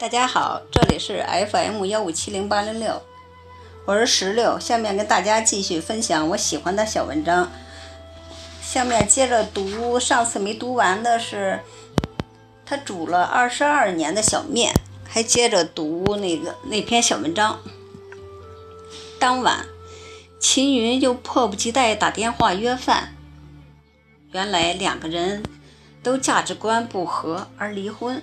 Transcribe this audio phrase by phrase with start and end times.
[0.00, 3.02] 大家好，这里是 FM 幺五七零八零六，
[3.84, 4.56] 我是石榴。
[4.60, 7.50] 下面跟大家继续分享我喜欢的小文章。
[8.62, 11.58] 下面接着读，上次没读完的是
[12.64, 14.72] 他煮了二十二年的小面，
[15.04, 17.58] 还接着读那个那篇小文章。
[19.18, 19.66] 当晚，
[20.38, 23.16] 秦云又迫不及待打电话约饭。
[24.30, 25.42] 原来两个人
[26.04, 28.22] 都价值观不合而离婚。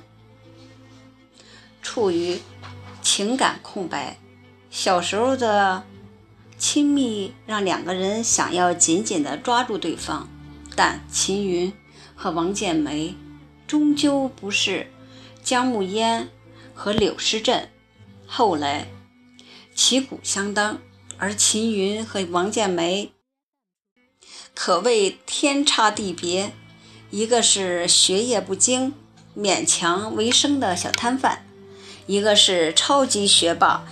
[1.85, 2.39] 处于
[3.03, 4.17] 情感空白，
[4.71, 5.83] 小时候的
[6.57, 10.27] 亲密让两个人想要紧紧地抓住对方，
[10.75, 11.71] 但秦云
[12.15, 13.15] 和王建梅
[13.67, 14.91] 终究不是
[15.43, 16.27] 姜暮烟
[16.73, 17.69] 和柳诗镇，
[18.25, 18.87] 后来
[19.75, 20.79] 旗鼓相当，
[21.19, 23.11] 而秦云和王建梅
[24.55, 26.51] 可谓天差地别，
[27.11, 28.95] 一个是学业不精、
[29.37, 31.45] 勉强为生的小摊贩。
[32.07, 33.85] 一个是超级学霸，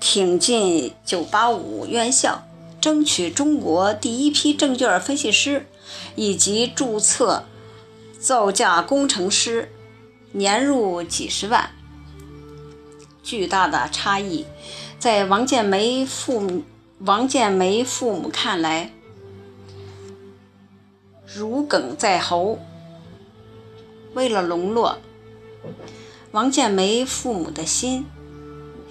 [0.00, 2.42] 挺进985院校，
[2.80, 5.66] 争取中国第一批证券分析师
[6.16, 7.44] 以及注册
[8.18, 9.72] 造价工程师，
[10.32, 11.70] 年入几十万。
[13.22, 14.44] 巨大的差异，
[14.98, 16.62] 在王建梅父
[16.98, 18.90] 王建梅父母看来，
[21.24, 22.58] 如鲠在喉。
[24.14, 24.98] 为了笼络。
[26.34, 28.06] 王建梅父母的心，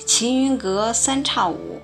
[0.05, 1.81] 秦云阁三叉五，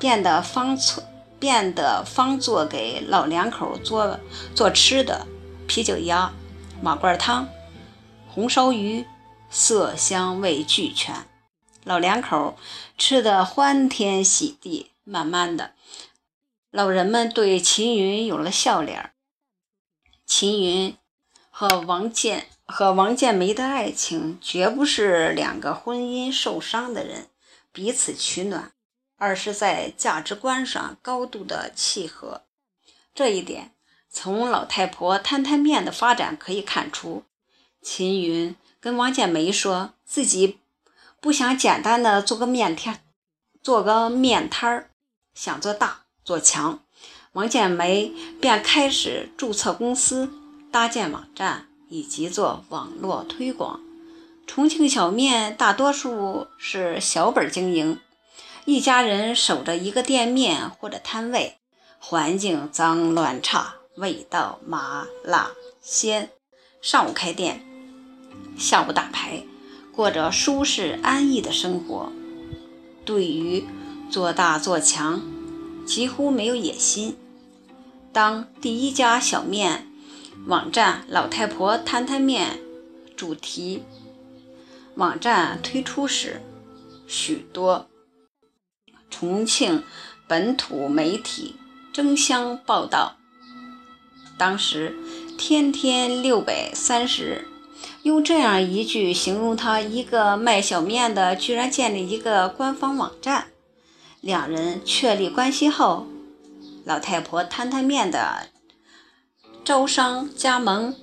[0.00, 1.04] 变得方做
[1.38, 4.18] 变得方做给老两口做
[4.52, 5.24] 做吃的，
[5.68, 6.32] 啤酒鸭、
[6.82, 7.48] 马罐汤、
[8.26, 9.06] 红烧鱼，
[9.48, 11.14] 色香味俱全。
[11.84, 12.58] 老两口
[12.98, 14.90] 吃得欢天喜地。
[15.04, 15.74] 慢慢的，
[16.72, 19.12] 老人们对秦云有了笑脸。
[20.26, 20.96] 秦云
[21.58, 22.48] 和王建。
[22.66, 27.28] 和王建梅的爱情绝不是两个婚姻受伤的人
[27.72, 28.72] 彼此取暖，
[29.16, 32.42] 而是在价值观上高度的契合。
[33.14, 33.72] 这一点
[34.10, 37.22] 从老太婆摊摊面的发展可以看出。
[37.80, 40.58] 秦云跟王建梅说自己
[41.22, 43.00] 不想简单的做个面摊，
[43.62, 44.90] 做个面摊儿，
[45.32, 46.80] 想做大做强。
[47.32, 48.12] 王建梅
[48.42, 50.30] 便开始注册公司，
[50.76, 51.68] 搭建网站。
[51.88, 53.80] 以及做网络推广。
[54.46, 58.00] 重庆小面大多数是小本经营，
[58.66, 61.56] 一家人守着一个店面或者摊位，
[61.98, 66.30] 环境脏乱差，味道麻辣鲜。
[66.82, 67.64] 上午开店，
[68.58, 69.44] 下午打牌，
[69.94, 72.12] 过着舒适安逸的生活。
[73.04, 73.64] 对于
[74.10, 75.22] 做大做强，
[75.86, 77.16] 几乎没有野心。
[78.12, 79.86] 当第一家小面。
[80.46, 82.60] 网站老太婆摊摊面
[83.16, 83.82] 主题
[84.94, 86.40] 网站推出时，
[87.08, 87.88] 许多
[89.10, 89.82] 重庆
[90.28, 91.56] 本土媒体
[91.92, 93.16] 争相报道。
[94.38, 94.94] 当时
[95.36, 97.48] 天天六百三十，
[98.04, 103.48] 用这样一句形容他一个卖小面的，居然建立一个官方网站。
[104.20, 106.06] 两人确立关系后，
[106.84, 108.50] 老太婆摊摊面的。
[109.66, 110.94] 招商加盟、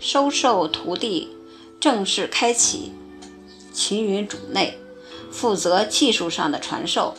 [0.00, 1.36] 收受徒弟
[1.80, 2.92] 正式开启。
[3.72, 4.78] 秦云主内，
[5.32, 7.16] 负责技术上的传授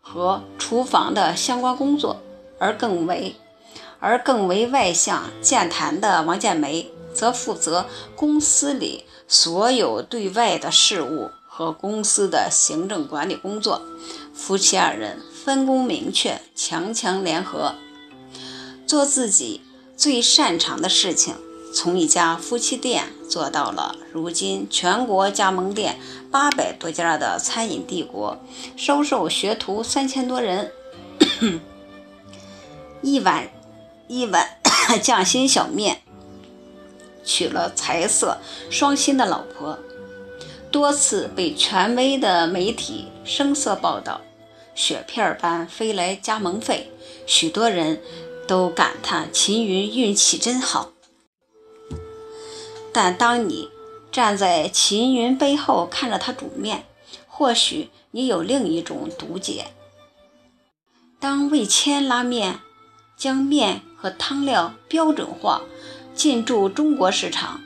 [0.00, 2.16] 和厨房的相关工作，
[2.58, 3.36] 而更为
[3.98, 7.84] 而更为外向健谈的王建梅，则负责
[8.16, 13.82] 公司里所有对外的事务和公司的行政管理工作。
[14.32, 17.74] 夫妻二人分工明确，强强联合，
[18.86, 19.60] 做自己。
[20.00, 21.34] 最擅长的事情，
[21.74, 26.00] 从一家夫妻店做到了如今全国加盟店
[26.30, 28.38] 八百多家的餐饮帝国，
[28.78, 30.72] 收受学徒三千多人。
[33.02, 33.50] 一碗
[34.08, 34.56] 一碗
[35.04, 36.00] 匠心小面，
[37.22, 38.38] 娶了财色
[38.70, 39.78] 双馨的老婆，
[40.70, 44.22] 多次被权威的媒体声色报道，
[44.74, 46.90] 雪片般飞来加盟费，
[47.26, 48.00] 许多人。
[48.50, 50.90] 都感叹秦云运气真好，
[52.92, 53.70] 但当你
[54.10, 56.84] 站在秦云背后看着他煮面，
[57.28, 59.66] 或许你有另一种读解。
[61.20, 62.58] 当味千拉面
[63.16, 65.62] 将面和汤料标准化
[66.12, 67.60] 进驻中国市场，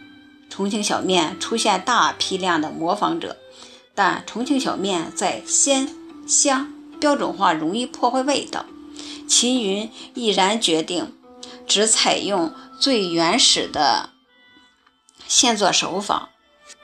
[0.51, 3.39] 重庆小面出现大批量的模仿者，
[3.95, 5.89] 但重庆小面在鲜
[6.29, 6.71] 香
[7.01, 8.67] 标准化容易破坏味道。
[9.29, 11.17] 秦云毅然决定，
[11.67, 14.11] 只采用最原始的
[15.27, 16.31] 现做手法，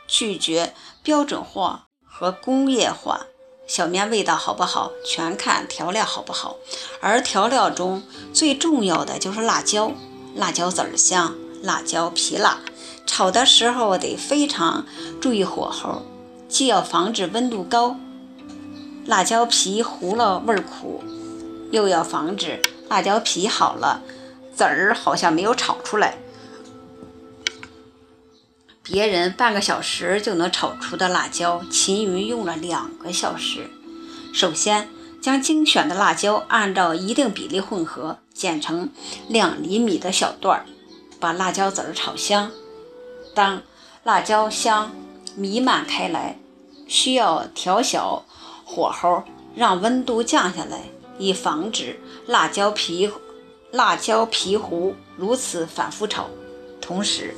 [0.06, 3.26] 拒绝标准化和工业化。
[3.66, 6.56] 小面味道好不好，全看调料好不好。
[7.00, 8.02] 而调料中
[8.32, 9.92] 最重要的就是辣椒，
[10.34, 12.58] 辣椒籽儿香，辣椒皮辣。
[13.06, 14.86] 炒的时候得非常
[15.20, 16.02] 注意火候，
[16.48, 17.96] 既要防止温度高，
[19.06, 21.04] 辣椒皮糊了味儿苦，
[21.70, 24.02] 又要防止辣椒皮好了，
[24.54, 26.18] 籽儿好像没有炒出来。
[28.82, 33.70] 别人半个小时就能炒出的辣椒，秦云用了两个小时。
[34.32, 34.88] 首先，
[35.20, 38.90] 将精选的辣椒按照一定比例混合，剪成
[39.28, 40.66] 两厘米的小段儿，
[41.20, 42.50] 把辣椒籽儿炒香。
[43.32, 43.62] 当
[44.02, 44.90] 辣椒香
[45.36, 46.38] 弥漫开来，
[46.88, 48.24] 需要调小
[48.64, 49.22] 火候，
[49.54, 50.86] 让温度降下来，
[51.20, 53.08] 以防止辣椒皮
[53.70, 54.96] 辣椒皮糊。
[55.16, 56.28] 如此反复炒，
[56.80, 57.34] 同时。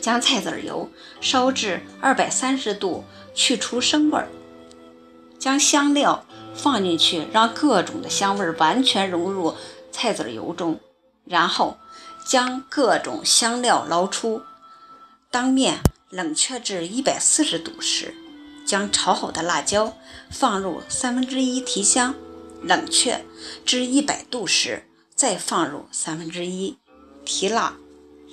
[0.00, 0.90] 将菜籽油
[1.20, 4.28] 烧至二百三十度，去除生味儿。
[5.38, 6.26] 将香料
[6.56, 9.54] 放进去，让各种的香味儿完全融入
[9.92, 10.80] 菜籽油中。
[11.24, 11.78] 然后
[12.26, 14.42] 将各种香料捞出。
[15.30, 15.78] 当面
[16.10, 18.12] 冷却至一百四十度时，
[18.66, 19.96] 将炒好的辣椒
[20.30, 22.12] 放入三分之一提香。
[22.62, 23.24] 冷却
[23.64, 26.78] 至一百度时，再放入三分之一
[27.24, 27.76] 提辣。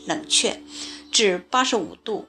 [0.05, 0.61] 冷却。
[1.11, 2.27] 至八十五度，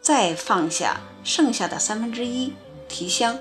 [0.00, 2.52] 再放下剩下的三分之一
[2.88, 3.38] 提香，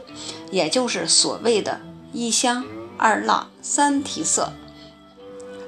[0.51, 1.79] 也就是所谓的
[2.11, 2.65] 一香
[2.97, 4.51] 二辣三提色。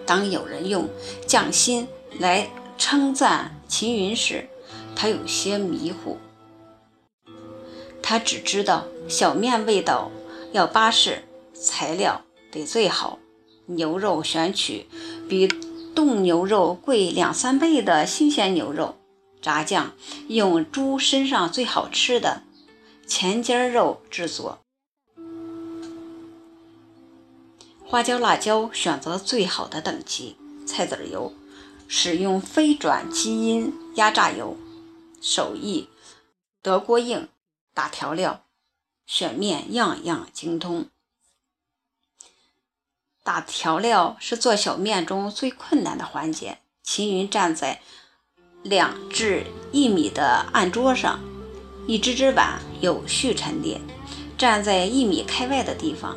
[0.06, 0.90] 当有人用
[1.28, 1.88] 匠心
[2.20, 4.50] 来称赞秦云时，
[4.96, 6.18] 他有些迷糊。
[8.02, 10.12] 他只知道小面味道
[10.52, 11.24] 要巴适，
[11.54, 12.22] 材料
[12.52, 13.18] 得最好，
[13.66, 14.86] 牛肉选取
[15.30, 15.48] 比
[15.96, 18.98] 冻牛肉贵两三倍的新鲜牛肉。
[19.42, 19.94] 炸酱
[20.28, 22.44] 用猪身上最好吃的
[23.08, 24.60] 前尖肉制作，
[27.84, 30.38] 花椒、辣椒选择最好的等级，
[30.68, 31.34] 菜籽油
[31.88, 34.56] 使用非转基因压榨油，
[35.20, 35.90] 手艺
[36.62, 37.28] 德国硬，
[37.74, 38.44] 打调料
[39.08, 40.86] 选面样样精通。
[43.24, 46.58] 打调料是做小面中最困难的环节。
[46.84, 47.82] 秦云站在。
[48.64, 51.20] 两至一米的案桌上，
[51.88, 53.82] 一只只碗有序陈列。
[54.38, 56.16] 站在一米开外的地方，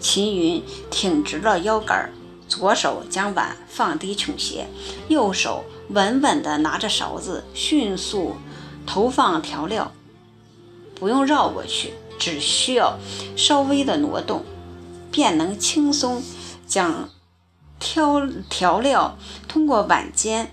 [0.00, 2.10] 秦云挺直了腰杆，
[2.48, 4.66] 左手将碗放低倾斜，
[5.06, 8.34] 右手稳稳地拿着勺子，迅速
[8.84, 9.92] 投放调料。
[10.96, 12.98] 不用绕过去，只需要
[13.36, 14.44] 稍微的挪动，
[15.10, 16.22] 便能轻松
[16.66, 17.10] 将
[17.78, 19.16] 调调料
[19.46, 20.52] 通过碗间。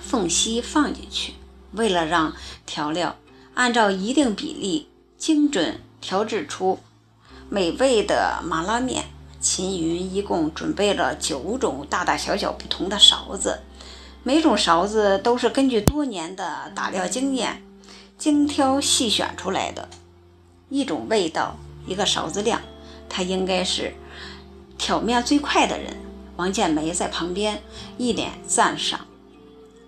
[0.00, 1.34] 缝隙放进去，
[1.72, 2.34] 为了让
[2.64, 3.16] 调料
[3.54, 6.78] 按照一定比例精准调制出
[7.48, 9.06] 美味的麻辣面，
[9.40, 13.60] 秦云一共准备了九种大大小小不同的勺子，
[14.22, 17.64] 每种勺子都是根据多年的打料经验
[18.16, 19.88] 精挑细选出来的。
[20.68, 22.60] 一种味道，一个勺子量，
[23.08, 23.94] 他应该是
[24.78, 25.96] 挑面最快的人。
[26.36, 27.62] 王建梅在旁边
[27.96, 29.00] 一脸赞赏。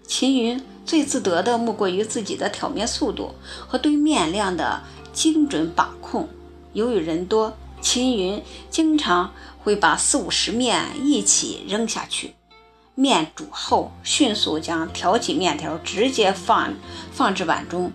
[0.07, 3.35] 秦云最自得的莫过于自己的挑面速度
[3.67, 4.83] 和对面量的
[5.13, 6.29] 精准把控。
[6.73, 12.35] 由于人多，秦云经常会把四五十面一起扔下去。
[12.95, 16.73] 面煮后，迅速将挑起面条直接放
[17.13, 17.93] 放至碗中，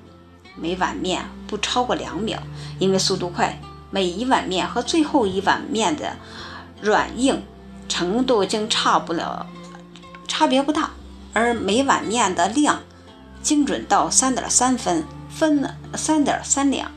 [0.56, 2.42] 每碗面不超过两秒。
[2.80, 3.60] 因为速度快，
[3.94, 6.18] 每一碗面和最后一碗面的
[6.82, 7.44] 软硬
[7.88, 9.46] 程度竟差不了，
[10.28, 10.90] 差别不大。
[11.32, 12.82] 而每碗面的量
[13.44, 16.92] 精准到三点三分，分三点三两，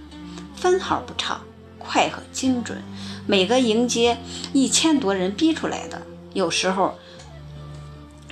[0.55, 1.39] 分毫不差，
[1.79, 2.83] 快和精准。
[3.27, 4.17] 每个迎接
[4.55, 6.01] 一千多人逼出来的，
[6.33, 6.97] 有时候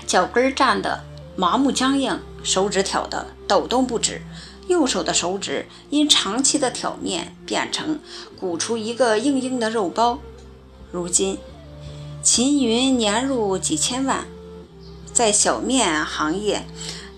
[0.07, 1.05] 脚跟站的
[1.37, 4.23] 麻木僵硬，手指挑的抖动不止，
[4.69, 8.01] 右手的手指因长期的挑面变成
[8.39, 10.19] 鼓出一个硬硬的肉包。
[10.93, 11.39] 如今
[12.23, 14.27] 秦云年入几千万。
[15.13, 16.67] 在小面行业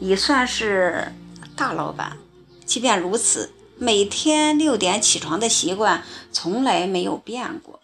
[0.01, 1.15] 已算是
[1.57, 2.19] 大老板，
[2.67, 7.76] 即便如此，每天六点起床的习惯从来没有变过。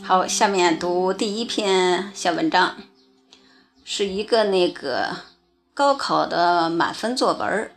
[0.00, 2.76] 好，下面读第一篇小文章，
[3.84, 5.16] 是一个那个
[5.74, 7.70] 高考的满分作文。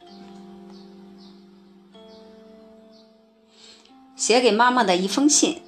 [4.15, 5.61] 写给妈妈的一封信，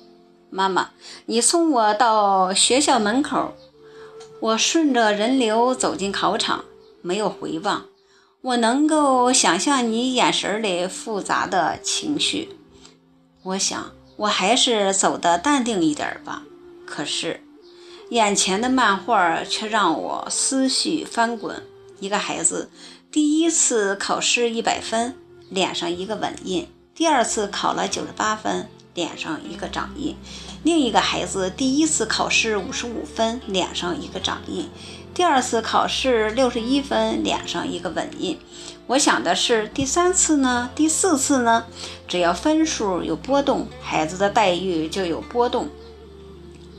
[0.49, 0.91] 妈妈，
[1.25, 3.53] 你送我到学校门口，
[4.39, 6.63] 我顺着人流走进考场，
[7.01, 7.85] 没有回望。
[8.41, 12.57] 我能够想象你眼神里复杂的情绪。
[13.43, 16.43] 我想，我还是走得淡定一点吧。
[16.85, 17.41] 可是，
[18.09, 21.63] 眼前的漫画却让我思绪翻滚。
[21.99, 22.69] 一个孩子
[23.11, 25.15] 第一次考试一百分，
[25.49, 28.69] 脸上一个吻印；第二次考了九十八分。
[28.93, 30.15] 脸上一个掌印，
[30.63, 34.69] 另一个孩子第一次考试五十五分，脸上一个掌印；
[35.13, 38.39] 第二次考试六十一分，脸上一个吻印。
[38.87, 40.69] 我想的是，第三次呢？
[40.73, 41.65] 第四次呢？
[42.07, 45.67] 只要分数有波动，孩子的待遇就有波动。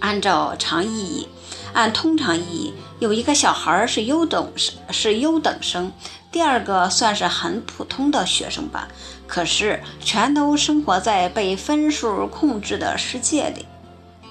[0.00, 1.28] 按照常意义，
[1.74, 5.92] 按通常意义，有一个小孩是优等生，是优等生。
[6.32, 8.88] 第二个算是很普通的学生吧，
[9.26, 13.66] 可是全都生活在被分数控制的世界里，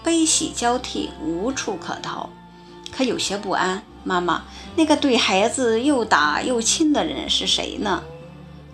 [0.03, 2.31] 悲喜交替，无处可逃。
[2.91, 4.43] 可有些不安，妈妈，
[4.77, 8.03] 那个对孩子又打又亲的人是谁呢？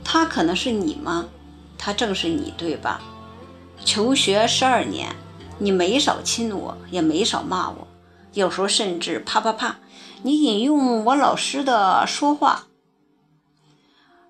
[0.04, 1.30] 他可能是你吗？
[1.78, 3.02] 他正是你，对吧？
[3.86, 5.16] 求学十二年，
[5.60, 7.88] 你没少亲我，也没少骂我，
[8.34, 9.78] 有时候甚至啪啪啪。
[10.24, 12.68] 你引用我老师的说话。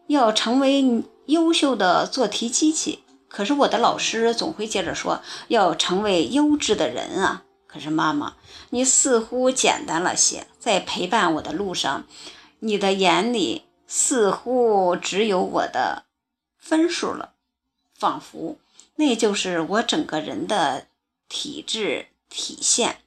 [0.06, 7.43] 要成为优秀的做题机器，可是我的老师总会接着说要成为优质的人啊。
[7.74, 8.36] 可是妈妈，
[8.70, 12.06] 你似乎简单了些，在陪伴我的路上，
[12.60, 16.04] 你的眼里似乎只有我的
[16.60, 17.34] 分数了，
[17.96, 18.60] 仿佛
[18.98, 20.86] 那就是我整个人的
[21.28, 23.00] 体质体现。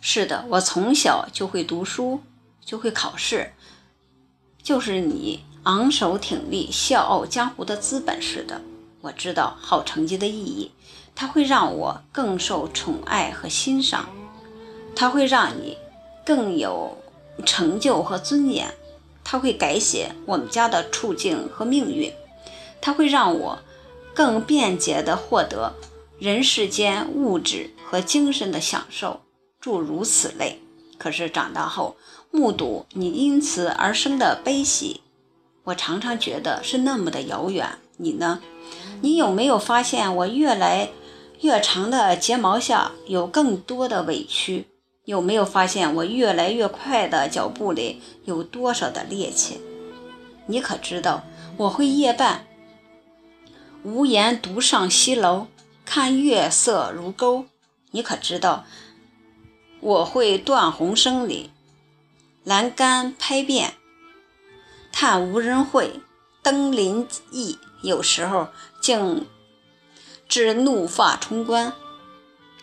[0.00, 2.22] 是的，我从小就会读书，
[2.64, 3.52] 就会考试。
[4.62, 8.62] 就是你昂首挺立、笑傲江湖的资本似的。
[9.02, 10.72] 我知道好成绩的意义，
[11.14, 14.08] 它会让我更受宠爱和欣赏，
[14.96, 15.76] 它会让你
[16.24, 16.96] 更有
[17.44, 18.72] 成就和尊严，
[19.22, 22.12] 它会改写我们家的处境和命运，
[22.80, 23.58] 它会让我
[24.14, 25.74] 更便捷地获得
[26.18, 29.20] 人世间物质和精神的享受，
[29.60, 30.60] 诸如此类。
[30.98, 31.96] 可是长大后，
[32.30, 35.00] 目睹你因此而生的悲喜，
[35.64, 37.78] 我常常觉得是那么的遥远。
[37.96, 38.40] 你呢？
[39.02, 40.90] 你有没有发现我越来
[41.40, 44.66] 越长的睫毛下有更多的委屈？
[45.06, 49.56] 有没有发现我越来越快的脚步里有多少的趔趄？
[50.46, 51.24] 你可知道
[51.56, 52.46] 我会夜半
[53.82, 55.46] 无言独上西楼，
[55.86, 57.46] 看月色如钩？
[57.92, 58.64] 你可知道？
[59.80, 61.50] 我会断鸿声里，
[62.44, 63.72] 栏杆拍遍，
[64.92, 66.00] 叹无人会，
[66.42, 68.48] 登临意，有时候
[68.82, 69.26] 竟
[70.30, 71.72] 至怒发冲冠，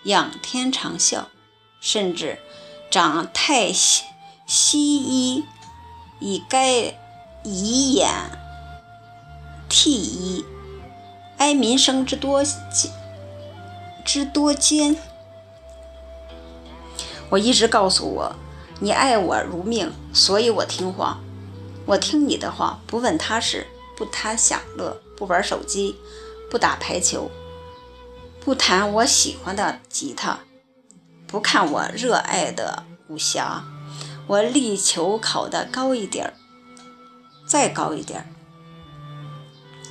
[0.04, 1.26] 仰天长啸，
[1.82, 2.40] 甚至
[2.90, 4.00] 长太息
[4.80, 5.44] 衣，
[6.22, 6.98] 以该
[7.44, 8.10] 以眼
[9.68, 10.46] 涕衣，
[11.40, 12.42] 哀民生之多
[14.06, 14.96] 之多艰。
[17.30, 18.34] 我一直告诉我，
[18.80, 21.20] 你爱我如命，所以我听话。
[21.86, 25.98] 我听你的话，不问他事，不贪享乐，不玩手机，
[26.50, 27.30] 不打排球，
[28.48, 30.40] 不弹我喜欢的吉他，
[31.28, 33.66] 不看我热爱的武侠。
[34.26, 36.34] 我力求考得高一点儿，
[37.46, 38.26] 再高一点儿。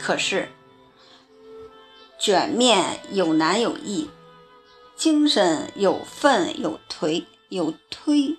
[0.01, 0.49] 可是
[2.19, 4.09] 卷面有难有易。
[4.97, 8.39] 精神有奋有颓有推，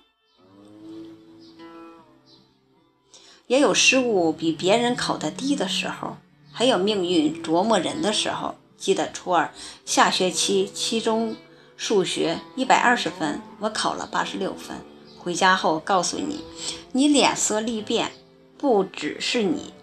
[3.46, 6.18] 也有失误比别人考得低的时候，
[6.52, 8.56] 还有命运琢磨人的时候。
[8.78, 9.52] 记得初二
[9.86, 11.36] 下学期期中
[11.76, 14.78] 数学一百二十分，我考了八十六分。
[15.20, 16.46] 回家后告诉你，
[16.94, 18.12] 你脸色立变，
[18.58, 19.74] 不只是你，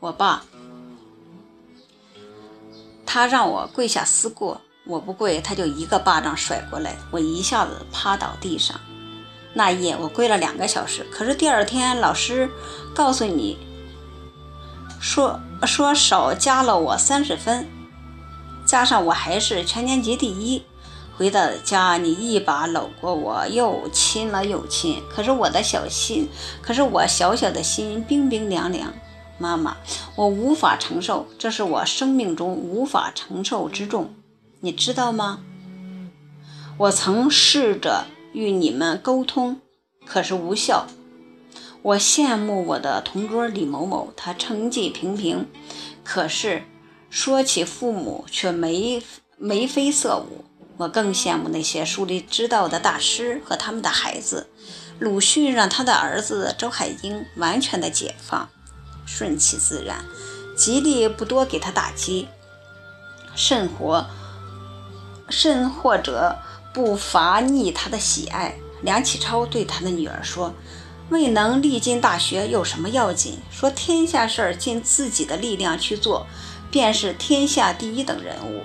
[0.00, 0.44] 我爸，
[3.04, 4.60] 他让我跪下思过。
[4.86, 8.80] 我不跪，他就一个巴掌甩过来，我一下子趴倒地上。
[9.52, 12.48] 那夜我跪了两个小时，可是第二天老师
[12.94, 13.58] 告诉你
[14.98, 17.68] 说说少加了我三十分，
[18.68, 20.62] 加上我还是全年级第一。
[21.16, 25.02] 回到家，你一把搂过我，又亲了又亲。
[25.10, 26.28] 可是我的小心，
[26.60, 28.92] 可是我小小的心冰冰凉凉。
[29.38, 29.78] 妈妈，
[30.16, 34.14] 我无法承受，这是我生命中无法承受之重。
[34.60, 35.40] 你知道吗？
[36.76, 39.62] 我曾试着与你们沟通，
[40.04, 40.86] 可是无效。
[41.80, 45.46] 我羡慕我的同桌李某某，他成绩平平，
[46.04, 46.64] 可是
[47.10, 49.02] 说起父母却眉
[49.36, 50.44] 眉飞色舞。
[50.76, 54.48] 我更羡慕那些树立之道的大师和他们的孩子。
[55.00, 58.48] 鲁迅让他的儿子周海婴完全的解放，
[59.04, 60.04] 顺其自然，
[60.56, 62.28] 极力不多给他打击，
[63.34, 64.06] 甚或
[65.28, 66.38] 甚或者
[66.72, 68.56] 不乏逆他的喜爱。
[68.82, 70.54] 梁启超对他的女儿说
[71.10, 73.40] ：“未能历进大学有什么要紧？
[73.50, 76.24] 说天下事儿尽自己的力量去做，
[76.70, 78.62] 便是天下第一等人物。”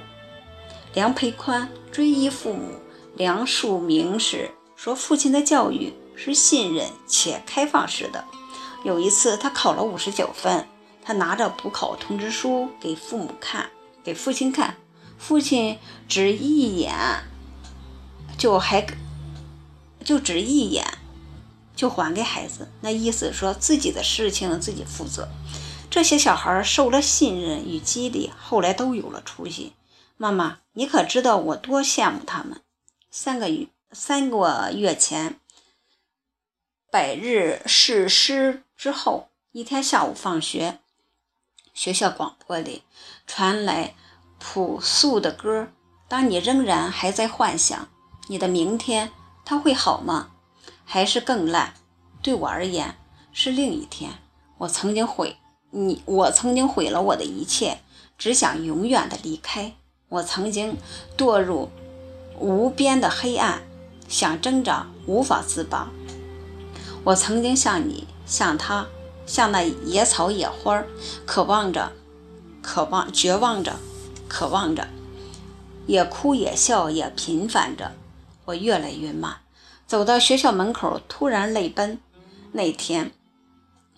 [0.94, 2.74] 梁培宽追忆父母
[3.16, 8.24] 梁漱溟时说：“父亲的教育。”是信任且开放式的。
[8.84, 10.68] 有一次，他考了五十九分，
[11.02, 13.72] 他拿着补考通知书给父母看，
[14.04, 14.78] 给父亲看，
[15.18, 16.94] 父亲只一眼，
[18.38, 18.86] 就还
[20.04, 20.86] 就只一眼，
[21.76, 22.70] 就还给孩子。
[22.82, 25.28] 那意思说自己的事情自己负责。
[25.94, 29.74] 这些小孩受了信任与激励，后来都有了出息。
[30.18, 32.64] 妈妈，你可知道我多羡慕他们？
[33.12, 35.40] 三个月三个月前。
[36.90, 40.80] 百日誓师之后，一天下午放学，
[41.76, 42.82] 学校广播里
[43.28, 43.94] 传来
[44.40, 45.68] 朴素的歌。
[46.08, 47.88] 当你仍然还在幻想
[48.30, 49.12] 你的明天，
[49.46, 50.32] 它会好吗？
[50.84, 51.76] 还是更烂？
[52.24, 52.98] 对我而言，
[53.32, 54.10] 是另一天。
[54.58, 55.38] 我曾经悔
[55.76, 57.80] 你，我曾经毁了我的一切，
[58.16, 59.74] 只想永远的离开。
[60.08, 60.78] 我曾经
[61.18, 61.72] 堕入
[62.38, 63.64] 无边的黑暗，
[64.08, 65.90] 想挣扎，无法自拔。
[67.04, 68.86] 我曾经像你，像他，
[69.26, 70.84] 像那野草野花，
[71.26, 71.92] 渴望着，
[72.62, 73.78] 渴望，绝望着，
[74.28, 74.88] 渴望着，
[75.88, 77.94] 也哭也笑也频繁着。
[78.46, 79.38] 我越来越慢，
[79.88, 81.98] 走到学校门口，突然泪奔。
[82.52, 83.12] 那天，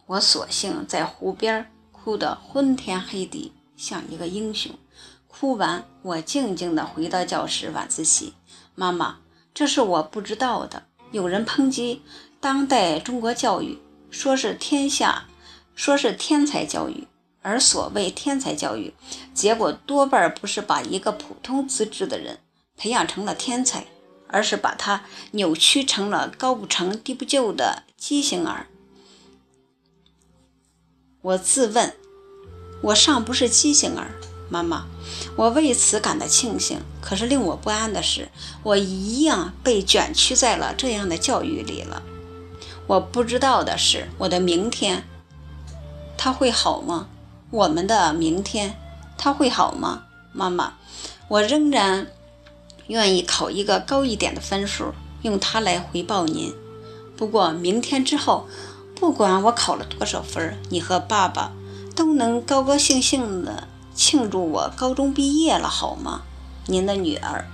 [0.08, 4.72] 我索性在湖边哭得昏天黑地，像一个英雄。
[5.28, 8.34] 哭完，我静静地回到教室晚自习。
[8.76, 9.18] 妈妈，
[9.54, 10.84] 这是我不知道的。
[11.12, 12.02] 有人抨击。
[12.40, 13.80] 当代中国教育
[14.12, 15.26] 说是天下，
[15.74, 17.08] 说是天才教育，
[17.42, 18.94] 而所谓天才教育，
[19.34, 22.38] 结果多半不是把一个普通资质的人
[22.78, 23.88] 培养成了天才，
[24.28, 28.68] 而是把他扭曲成了高不成低不就的畸形儿。
[31.26, 31.92] 我自问，
[32.82, 34.12] 我尚不是畸形儿，
[34.48, 34.86] 妈妈，
[35.36, 36.80] 我为此感到庆幸。
[37.02, 38.30] 可是令我不安的是，
[38.62, 42.04] 我一样被卷曲在了这样的教育里了。
[42.86, 45.04] 我不知道的是，我的明天，
[46.16, 47.08] 他会好吗？
[47.50, 48.80] 我们的明天，
[49.18, 50.04] 他会好吗？
[50.32, 50.74] 妈妈，
[51.28, 52.06] 我仍然
[52.86, 56.54] 愿意考一个高一点的分数，用它来回报您。
[57.18, 58.48] 不过明天之后，
[58.96, 61.52] 不管我考了多少分，你和爸爸
[61.96, 66.22] 都能高高兴兴的庆祝我高中毕业了，好吗？
[66.68, 67.46] 您的女儿。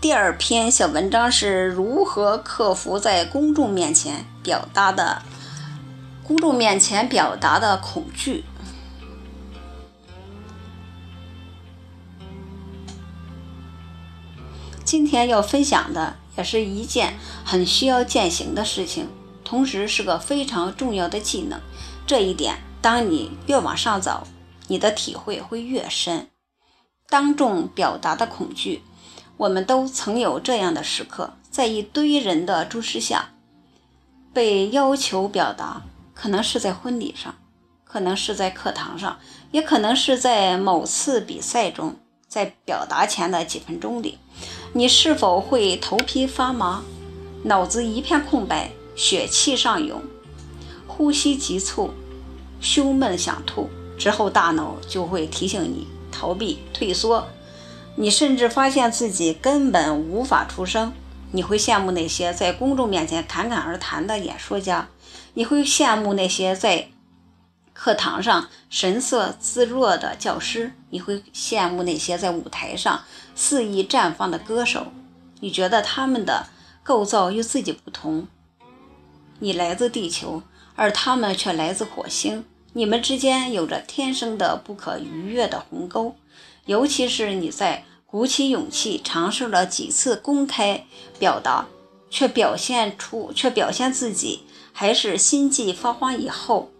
[0.00, 5.22] 第二篇小文章是如何克服在公众面前表达的
[6.22, 8.44] 公众面前表达的恐惧。
[14.84, 19.08] 今天要分享的也是一件很需要践行的事情，
[19.42, 21.60] 同时是个非常重要的技能。
[22.06, 24.26] 这一点，当你越往上走，
[24.68, 26.28] 你的体会会越深。
[27.08, 28.82] 当众表达的恐惧。
[29.36, 33.30] 我们都曾有这样的时刻，在一堆人的注视下，
[34.32, 35.82] 被要求表达，
[36.14, 37.34] 可能是在婚礼上，
[37.82, 39.18] 可能是在课堂上，
[39.50, 41.96] 也可能是在某次比赛中。
[42.34, 44.18] 在表达前的几分钟里，
[44.72, 46.82] 你是否会头皮发麻，
[47.44, 50.02] 脑子一片空白，血气上涌，
[50.88, 51.90] 呼吸急促，
[52.60, 53.70] 胸闷想吐？
[53.96, 57.24] 之后大脑就会提醒你逃避、退缩。
[57.94, 60.92] 你甚至发现自己根本无法出声，
[61.30, 64.88] 你会羡慕那些在公众面前侃侃而谈的演说家，
[65.34, 66.88] 你会羡慕那些在
[67.74, 73.02] 课堂上神色自若的教师，你会羡慕那些在舞台上
[73.34, 74.86] 肆意绽放的歌手。
[75.40, 76.46] 你觉得他们的
[76.82, 78.28] 构造与自己不同，
[79.40, 80.42] 你来自地球，
[80.76, 86.14] 而他们却来自火星，你们之间有着天生的不可逾越的鸿沟。
[86.66, 90.86] 尤其是你在鼓起勇气尝试了几次公开
[91.18, 91.66] 表达，
[92.08, 96.70] 却表现出却表现自己还是心悸发慌以后，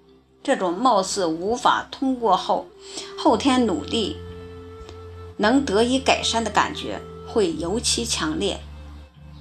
[0.45, 2.69] 这种貌似无法通过后
[3.19, 4.17] 后天努力
[5.39, 8.61] 能得以改善的感觉会尤其强烈。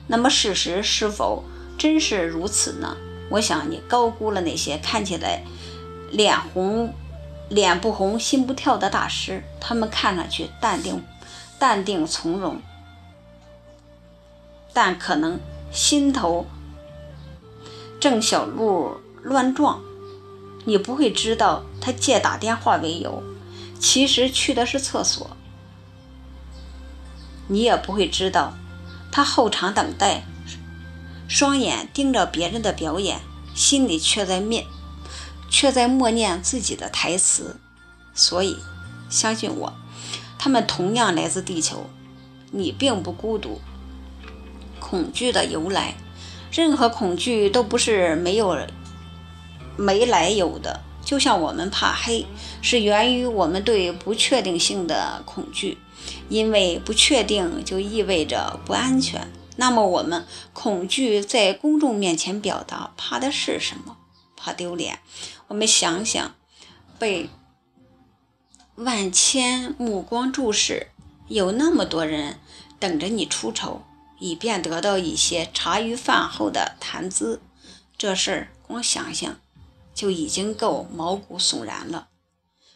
[0.07, 1.43] 那么事实是否
[1.77, 2.97] 真是如此呢？
[3.29, 5.43] 我想你高估了那些看起来
[6.09, 6.91] 脸红。
[7.49, 11.03] 脸不红心不跳的大师，他们看上去淡定、
[11.59, 12.59] 淡定从容，
[14.71, 15.39] 但可能
[15.71, 16.47] 心头
[17.99, 19.83] 正小鹿乱撞。
[20.65, 23.21] 你不会知道，他借打电话为由，
[23.79, 25.35] 其实去的是厕所。
[27.47, 28.53] 你也不会知道，
[29.11, 30.23] 他候场等待，
[31.27, 33.19] 双眼盯着别人的表演，
[33.53, 34.65] 心里却在念，
[35.49, 37.59] 却在默念自己的台词。
[38.13, 38.57] 所以，
[39.09, 39.73] 相信我，
[40.39, 41.89] 他们同样来自地球，
[42.51, 43.59] 你并不孤独。
[44.79, 45.95] 恐惧的由来，
[46.51, 48.55] 任何恐惧都不是没有。
[49.77, 52.25] 没来由的，就像我们怕黑，
[52.61, 55.77] 是源于我们对不确定性的恐惧，
[56.29, 59.31] 因为不确定就意味着不安全。
[59.55, 63.97] 那么，我们恐惧在公众面前表达，怕的是什么？
[64.35, 64.99] 怕丢脸。
[65.47, 66.33] 我们想想，
[66.97, 67.29] 被
[68.75, 70.87] 万千目光注视，
[71.27, 72.39] 有那么多人
[72.79, 73.83] 等着你出丑，
[74.19, 77.39] 以便得到一些茶余饭后的谈资，
[77.95, 79.37] 这事儿光想想。
[79.93, 82.09] 就已经够毛骨悚然了，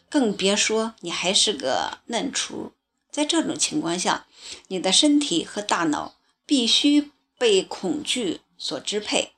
[0.08, 2.72] 更别说你还是个嫩雏。
[3.10, 4.26] 在这种情况下，
[4.68, 6.14] 你的身体和大脑
[6.46, 9.32] 必须被恐惧所支配。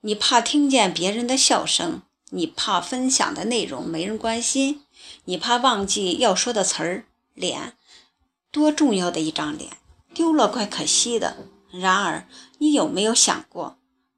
[0.00, 4.82] 你怕听见别人的笑声，你怕分享的内容没人关心，
[5.24, 7.06] 你怕忘记要说的词儿。
[7.34, 7.76] 脸，
[8.50, 9.76] 多重要的一张脸，
[10.14, 11.36] 丢了怪可惜的。
[11.70, 12.26] 然而，
[12.58, 13.75] 你有没有想过？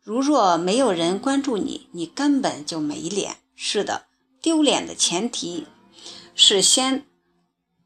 [0.08, 3.36] 如若没有人关注你，你根本就没脸。
[3.54, 4.06] 是的，
[4.40, 5.66] 丢脸的前提
[6.34, 7.04] 是先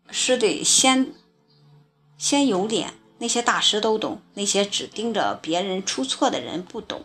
[0.08, 1.14] 是得先
[2.16, 2.94] 先有脸。
[3.18, 7.02] 那些大师都懂，那些只盯着别人出错的人不懂。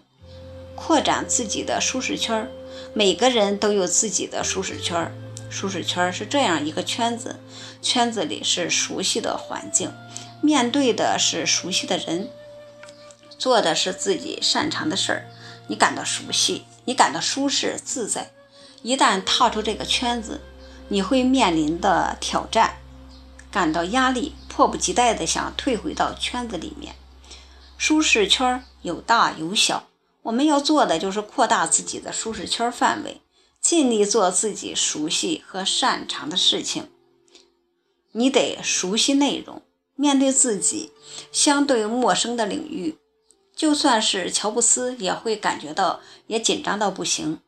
[0.75, 2.47] 扩展自己的舒适圈，
[2.93, 5.11] 每个人都有自己的舒适圈。
[5.49, 7.37] 舒适圈是这样一个圈子，
[7.81, 9.91] 圈子里是熟悉的环境，
[10.43, 12.29] 面对的是熟悉的人。
[13.37, 15.29] 做的是自己擅长的事儿，
[15.67, 18.31] 你感到熟悉，你感到舒适自在。
[18.81, 20.41] 一旦踏出这个圈子，
[20.87, 22.77] 你会面临的挑战，
[23.51, 26.95] 感到压力，迫不及待地想退回到圈子里面。
[27.77, 29.87] 舒适圈有大有小，
[30.23, 33.21] 我们要做的就是扩大自己的舒适圈范围，
[33.61, 36.89] 尽力做自己熟悉和擅长的事情。
[38.13, 39.61] 你得熟悉内容，
[39.95, 40.91] 面对自己
[41.31, 42.97] 相对陌生的领域。
[43.57, 47.39] 就算是乔布斯也会感觉到也紧张到不行，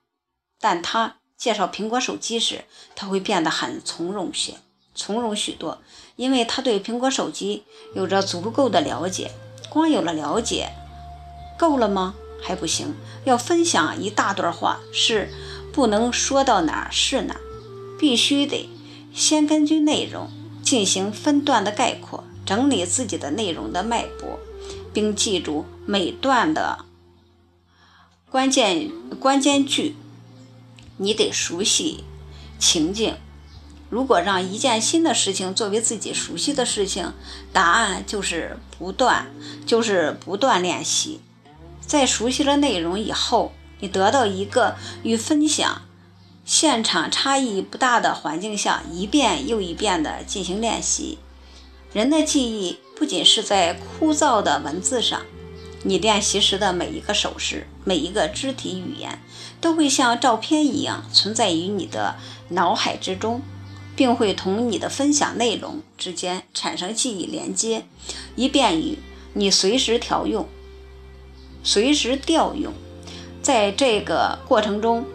[0.60, 4.56] 但他介绍苹果手机时，他会变得很从容些，
[4.96, 5.78] 从容许多，
[6.16, 9.32] 因为他对苹果手机有着足够的了解。
[9.70, 10.72] 光有了了解，
[11.60, 12.16] 够了吗？
[12.42, 15.30] 还不行，要分享一大段话是
[15.72, 17.42] 不能说到哪儿是哪儿，
[18.00, 18.68] 必须得
[19.14, 20.32] 先根据内容
[20.64, 24.40] 进行分段的概括，整理自己的内容的脉搏。
[24.94, 26.86] 并记住每段的
[28.30, 29.96] 关键关键句，
[30.98, 32.04] 你得熟悉
[32.60, 33.16] 情境。
[33.90, 37.12] 如果让一件新的事情作为自己熟悉的事情，
[37.52, 39.32] 答案就是不断，
[39.66, 41.20] 就是不断练习。
[41.82, 45.82] 在熟悉了内容以后，你得到一个与分享
[46.46, 51.18] 现场差异不大的环境下，一遍又一遍地进行练习。
[51.92, 52.78] 人的记忆。
[53.00, 55.22] 不仅是在枯燥的文字上，
[55.84, 59.22] 你练习时的每一个手势、每一个肢体语言，
[59.62, 62.18] 都会像照片一样存在于你的
[62.50, 63.42] 脑海之中，
[63.96, 67.86] 并会同你的分享内容之间产生记忆连接，
[68.36, 68.98] 以便于
[69.34, 70.46] 你随时调用、
[71.64, 72.74] 随时调用。
[73.42, 75.06] 在这个过程中，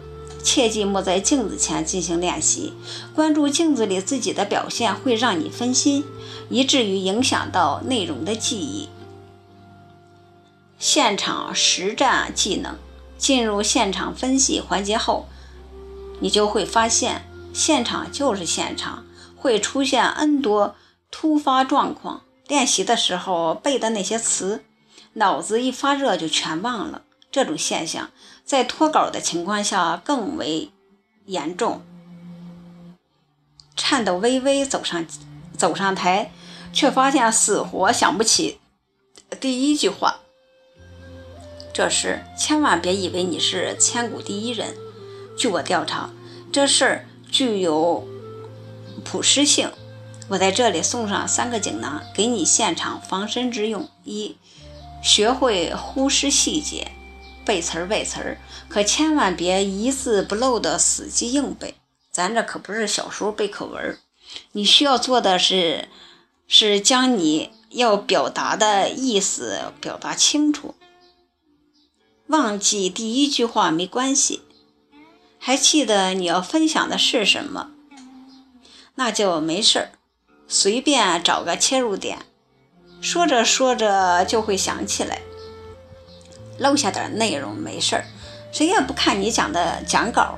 [0.45, 2.71] 切记莫在镜子前进行练习，
[3.13, 6.05] 关注镜子里自己的表现会让你分心。
[6.49, 8.87] 以至于影响到内容的记忆。
[10.77, 12.77] 现场实战技能
[13.17, 15.27] 进入现场分析环节后，
[16.19, 19.05] 你就会发现，现场就是现场，
[19.35, 20.75] 会出现 N 多
[21.09, 22.21] 突发状况。
[22.47, 24.63] 练习的时候背的那些词，
[25.13, 27.01] 脑子一发热就全忘了。
[27.31, 28.11] 这种现象
[28.45, 30.71] 在脱稿的情况下更为
[31.25, 31.81] 严重。
[33.75, 35.05] 颤抖微微走上。
[35.57, 36.33] 走上台，
[36.73, 38.59] 却发现死活想不起
[39.39, 40.19] 第一句话。
[41.73, 44.75] 这时千万别以为你是千古第一人。
[45.37, 46.09] 据我调查，
[46.51, 48.05] 这事儿具有
[49.05, 49.71] 普适性。
[50.27, 54.35] 我在这里送上三个锦囊，给你现场防身之用：一、
[55.01, 56.91] 学会忽视细节，
[57.45, 61.75] 背词儿背词儿，可千万别一字不漏的死记硬背。
[62.11, 63.99] 咱这可不是小说背课文，
[64.53, 65.87] 你需要做的是，
[66.47, 70.75] 是将你要表达的意思表达清楚。
[72.27, 74.41] 忘记第一句话没关系，
[75.37, 77.71] 还记得你要分享的是什么，
[78.95, 79.91] 那就没事儿，
[80.47, 82.19] 随便找个切入点，
[83.01, 85.21] 说着说着就会想起来。
[86.57, 88.05] 漏下点内容没事儿，
[88.51, 90.37] 谁也不看你讲的讲稿。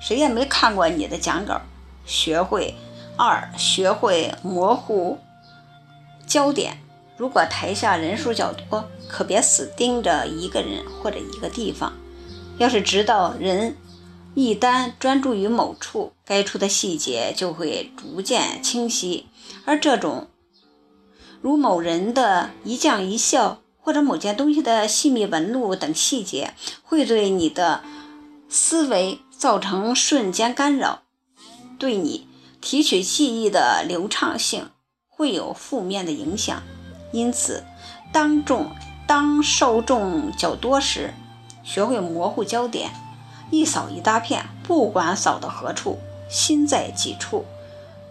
[0.00, 1.62] 谁也没看过你的讲稿，
[2.04, 2.74] 学会
[3.16, 5.18] 二，学会模糊
[6.26, 6.78] 焦点。
[7.16, 11.94] 如果台下人数较多，可别死盯着一个人或者一个地方。
[12.58, 13.78] 要是知道人
[14.34, 19.28] 一旦专注于某处，该处的细节就会逐渐清晰。
[19.64, 20.28] 而这种
[21.40, 27.82] 如某人的一将一笑，或者某件东西的细密纹路等细节，会对你的
[28.48, 29.20] 思维。
[29.36, 31.02] 造成瞬间干扰，
[31.78, 32.28] 对你
[32.62, 34.70] 提取记忆的流畅性
[35.06, 36.62] 会有负面的影响。
[37.12, 37.62] 因此，
[38.10, 38.70] 当众
[39.06, 41.12] 当受众较多时，
[41.62, 42.90] 学会模糊焦点，
[43.50, 45.98] 一扫一大片，不管扫到何处，
[46.30, 47.44] 心在几处。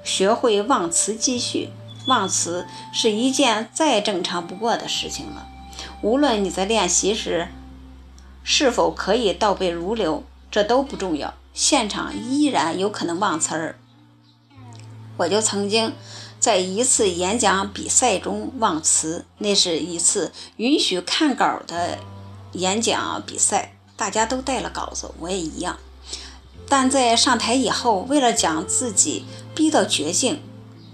[0.04, 1.70] 学会忘词继续，
[2.06, 5.48] 忘词是一件再正常不过的事情了。
[6.02, 7.48] 无论你在练习时
[8.44, 10.24] 是否可以倒背如流。
[10.52, 13.76] 这都不重要，现场依然有可能忘词儿。
[15.18, 15.94] 我就曾经
[16.40, 21.98] 在一次演讲比赛中忘词，那是一次允许看稿的
[22.52, 25.80] 演讲比赛，大家都带了稿子，我也一样。
[26.70, 30.40] 但在上台以后，为了将自己逼到绝境，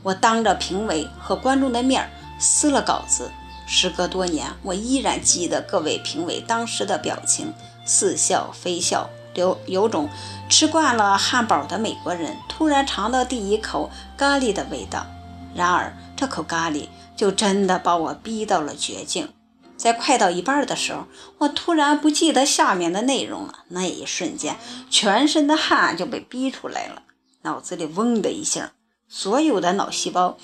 [0.03, 3.29] 我当着评委和观众的面撕了稿子。
[3.71, 7.53] 时隔多年，我依然记得各位评委当时的表情，
[7.85, 9.07] 似笑非笑。
[9.35, 10.09] 有有种
[10.49, 15.05] 吃惯了汉堡的美国人突然尝到第一口咖喱的味道。
[15.53, 19.29] 然而，这口咖喱就真的把我逼到了绝境。
[19.77, 21.05] 在快到一半的时候，
[21.37, 23.59] 我突然不记得下面的内容了。
[23.69, 24.57] 那一瞬间，
[24.89, 27.03] 全身的汗就被逼出来了，
[27.43, 28.73] 脑子里嗡的一下，
[29.07, 30.37] 所有的脑细胞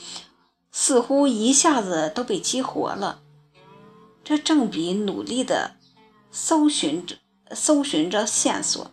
[0.78, 3.22] 似乎一下子都被激活了。
[4.26, 5.78] 这正比努力的
[6.30, 7.16] 搜寻着。
[7.52, 8.92] 搜寻着线索，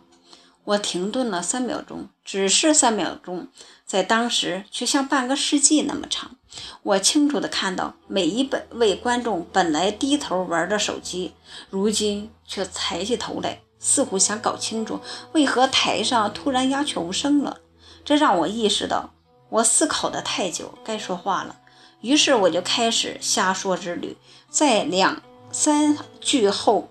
[0.63, 3.47] 我停顿了三秒钟，只是三秒钟，
[3.83, 6.35] 在当时却像半个世纪那么长。
[6.83, 11.33] 我清楚地看到每一本位观众本来低头玩着手机，
[11.71, 14.99] 如今却抬起头来，似乎想搞清楚
[15.31, 17.57] 为何台上突然鸦雀无声了。
[18.05, 19.15] 这让我意识到，
[19.49, 21.55] 我思考的太久，该说话了。
[22.03, 24.15] 于是我就开始瞎说之旅，
[24.49, 26.89] 在两三句后。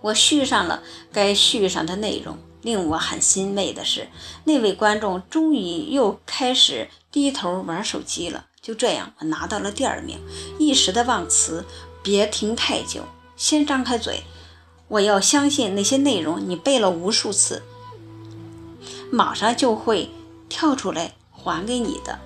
[0.00, 2.38] 我续上了该续上的内容。
[2.62, 4.08] 令我很欣慰的是，
[4.44, 8.46] 那位观众终于又开始低头玩手机了。
[8.62, 10.18] 就这样，我拿到了第二名。
[10.58, 11.66] 一时的忘词，
[12.02, 13.02] 别停太久，
[13.36, 14.22] 先张开嘴。
[14.88, 17.62] 我要相信那些内容你背了无数次，
[19.10, 20.08] 马上就会
[20.48, 22.18] 跳出来还给你的。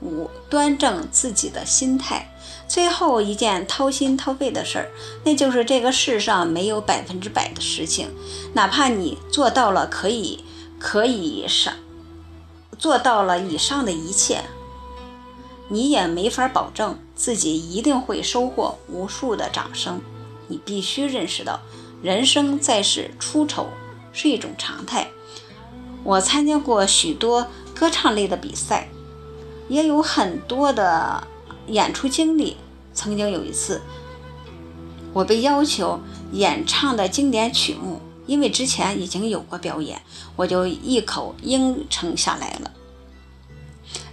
[0.00, 2.34] 五，端正自己的心态。
[2.66, 4.90] 最后一件掏心掏肺的事儿，
[5.24, 8.10] 那就是这个世上没有百分之百的事情，
[8.52, 10.44] 哪怕你做到了可以
[10.78, 11.72] 可以上
[12.78, 14.42] 做到了以上的一切，
[15.68, 20.00] 你也没法保证自己一定会收获无数的掌声。
[20.48, 21.60] 你必须认识到，
[22.02, 23.68] 人生在世出丑
[24.12, 25.08] 是一种常态。
[26.04, 28.88] 我参加过许多歌唱类的比赛，
[29.68, 31.26] 也有很多的。
[31.68, 32.56] 演出经历，
[32.94, 33.82] 曾经有一次，
[35.12, 36.00] 我被要求
[36.32, 40.00] 演唱的经典曲目，因为之前已经有过表演，
[40.34, 42.72] 我就一口应承下来了。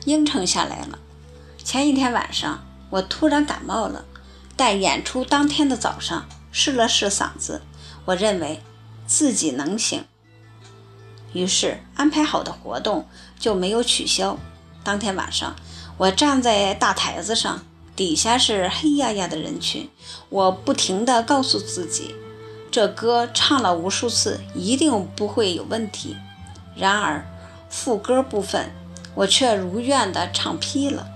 [0.03, 0.99] 应承下来了。
[1.63, 4.03] 前一天晚上，我突然感冒了，
[4.57, 7.61] 但演出当天的早上试了试嗓子，
[8.03, 8.61] 我认为
[9.07, 10.03] 自己能行，
[11.31, 13.07] 于是安排好的活动
[13.39, 14.37] 就没有取消。
[14.85, 15.53] 当天晚上。
[15.97, 17.61] 我站在大台子上，
[17.95, 19.89] 底下是黑压压的人群。
[20.29, 22.13] 我不停地告诉自己，
[22.69, 26.15] 这歌唱了无数次，一定不会有问题。
[26.75, 27.25] 然而，
[27.69, 28.71] 副歌部分
[29.15, 31.07] 我却如愿地唱劈了。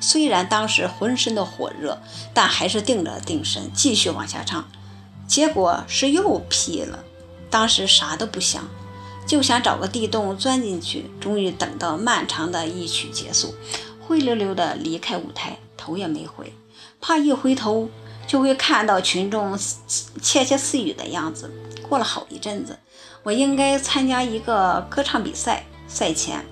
[0.00, 1.98] 虽然当时浑身的火热，
[2.32, 4.68] 但还是定了定神，继续往下唱。
[5.26, 7.00] 结果是又劈了。
[7.50, 8.68] 当时啥都不想。
[9.28, 11.08] 就想找个地洞钻进去。
[11.20, 13.54] 终于等到漫长的一曲结束，
[14.00, 16.52] 灰溜溜的离开舞台，头也没回，
[17.00, 17.88] 怕一回头
[18.26, 19.56] 就会看到群众
[20.20, 21.48] 窃窃私语的样子。
[21.88, 22.78] 过了好一阵子，
[23.22, 25.62] 我我应该参加一个歌唱比赛。
[25.86, 26.42] 赛前，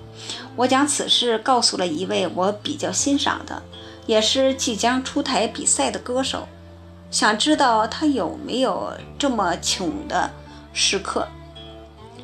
[0.55, 3.63] 我将此事告诉了一位我比较欣赏的，
[4.05, 6.47] 也是即将出台比赛的歌手，
[7.09, 10.29] 想知道他有没有这么穷的
[10.71, 11.27] 时刻。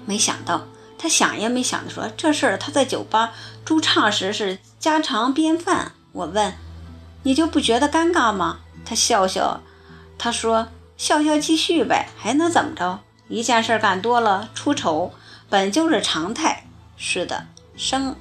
[0.05, 3.33] 没想到他想也没想的说：“这事儿他在酒吧
[3.65, 6.53] 驻唱时是家常便饭。”我问
[7.23, 9.61] ：“你就不觉得尴尬吗？”他笑笑，
[10.17, 12.99] 他说：“笑笑继续呗，还能怎么着？
[13.27, 15.13] 一件事干多了，出丑
[15.49, 16.65] 本就是常态。
[16.95, 18.15] 是的，生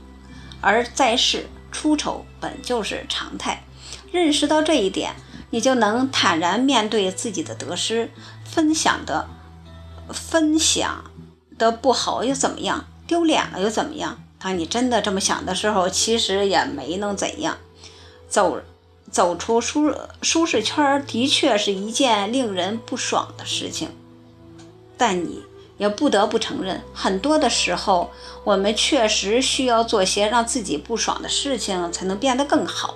[0.61, 3.65] 而在世，出丑本就是常态。
[4.11, 5.15] 认识到这一点，
[5.51, 8.11] 你就能坦然面对自己的得失。
[8.45, 9.29] 分享的，
[10.13, 11.05] 分享
[11.63, 12.87] 的不好又怎么样？
[13.07, 14.19] 丢脸了又怎么样？
[14.41, 17.57] 当你真的这么想的时候，其实也没能怎样。
[18.29, 18.61] 走。
[19.11, 23.91] 走出舒舒适圈的确是一件令人不爽的事情，
[24.97, 25.43] 但你
[25.77, 28.11] 也不得不承认，很多的时候
[28.43, 32.95] 我们确实需要做些让自己不爽的事情，才能变得更好。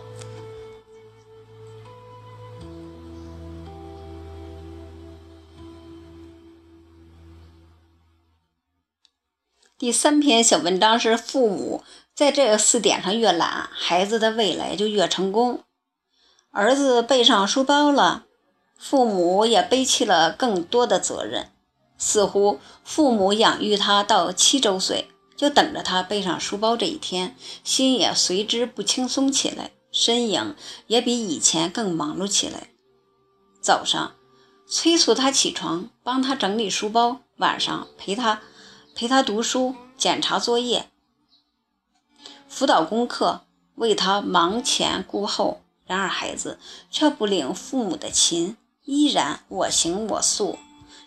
[9.79, 11.85] 第三篇小文章是：父母
[12.15, 15.65] 在这四点上越懒，孩子的未来就越成功。
[16.51, 18.25] 儿子背上书包了，
[18.79, 21.53] 父母也背起了更多的责任。
[21.99, 32.71] 似乎父母养育他到七周岁，就等着他背上书包这一天，心也随之不轻松起来，身影也比以前更忙碌起来。
[33.61, 34.15] 早上
[34.67, 38.41] 催促他起床，帮他整理书包；晚上陪他
[38.97, 40.89] 陪他读书、检查作业、
[42.49, 43.43] 辅导功课，
[43.75, 45.61] 为他忙前顾后。
[45.85, 46.59] 然而，孩子
[46.91, 48.57] 却不领父母的情，
[48.87, 50.59] 依然我行我素，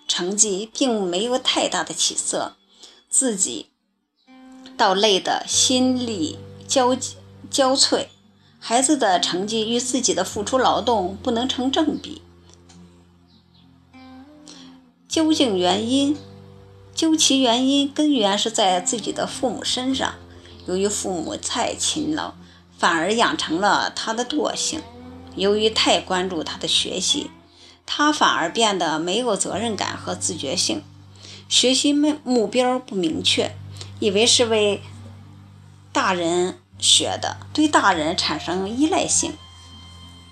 [0.07, 2.55] 成绩并没有太大的起色，
[3.09, 3.71] 自己
[4.77, 6.95] 倒累得心力交
[7.49, 8.05] 交瘁。
[8.59, 12.21] 孩子的成绩与自己的付出劳动不能成正比，
[15.07, 16.15] 究竟原因？
[16.99, 20.15] 究其原因，根源是在自己的父母身上。
[20.67, 22.33] 由于父母太勤劳。
[22.77, 24.81] 反而养成了他的惰性。
[25.35, 27.31] 由于太关注他的学习，
[27.85, 30.83] 他反而变得没有责任感和自觉性，
[31.47, 33.55] 学习目目标不明确，
[33.99, 34.81] 以为是为
[35.93, 39.33] 大人学的，对大人产生依赖性。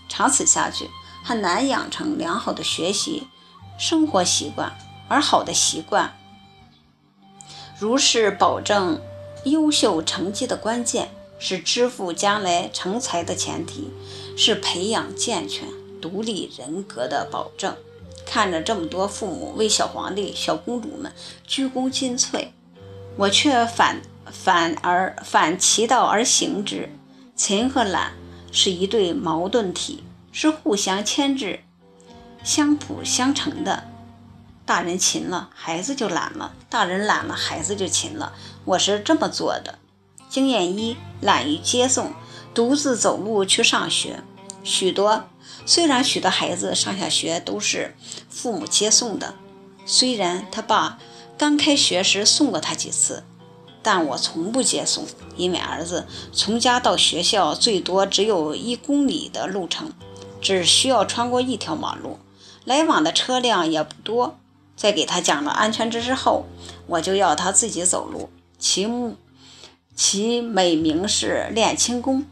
[0.10, 0.90] 长此下去，
[1.24, 3.28] 很难养成良好的学习
[3.78, 4.78] 生活习惯。
[5.10, 6.18] 而好的习惯，
[7.80, 9.00] 如是保证
[9.44, 11.10] 优秀成绩的关键。
[11.40, 13.92] 是支付将来成才的前提，
[14.36, 15.68] 是培养健全
[16.02, 17.76] 独立人格的保证。
[18.26, 21.12] 看着这么多父母为小皇帝、小公主们
[21.46, 22.48] 鞠躬尽瘁，
[23.18, 26.90] 我却反反而反其道而行之。
[27.36, 28.14] 勤和懒
[28.52, 31.60] 是一对矛盾体，是互相牵制、
[32.44, 33.84] 相辅相成的。
[34.68, 38.34] 大人勤了，孩子就懒了；大人懒了，孩子就勤了。
[38.66, 39.80] 我是这么做的。
[40.28, 42.12] 经验一：懒于接送，
[42.54, 44.20] 独自走路去上学。
[44.66, 45.24] 许多
[45.66, 47.96] 虽然许多孩子上下学都是
[48.30, 49.36] 父母接送的，
[49.86, 51.00] 虽然他爸
[51.38, 53.24] 刚开学时送过他几次，
[53.82, 55.06] 但我从不接送，
[55.38, 59.94] 因为儿子从家到学校最多只有一公里的路程，
[60.42, 62.20] 只需要穿过一条马路，
[62.66, 64.38] 来往的车辆也不多。
[64.78, 66.46] 在给他讲了安全知识后，
[66.86, 69.18] 我就要他自己走路，其目。
[69.96, 72.24] 其美名是练轻功。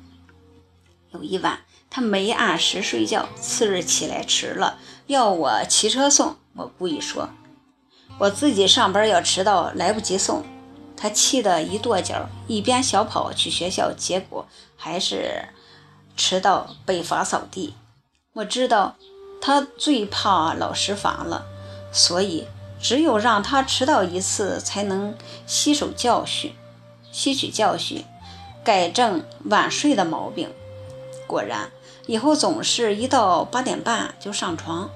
[1.12, 4.78] 有一晚，他没按时睡觉，次日起来迟了，
[5.08, 6.36] 要我骑车送。
[6.54, 7.30] 我故意说，
[8.20, 10.46] 我自己上班要迟到，来不及送。
[10.96, 15.50] 他气得一跺脚，一边小跑去学校，结果还是
[16.16, 17.74] 迟到，被罚扫地。
[18.34, 18.96] 我知道
[19.42, 21.46] 他最怕老师罚了，
[21.96, 22.46] 所以
[22.82, 25.16] 只有让他迟到一次，才能
[25.48, 26.54] 吸收教训。
[27.10, 28.04] 吸取教训，
[28.62, 30.52] 改正晚睡的毛病。
[31.26, 31.72] 果然，
[32.06, 34.90] 以后总是一到八点半就上床，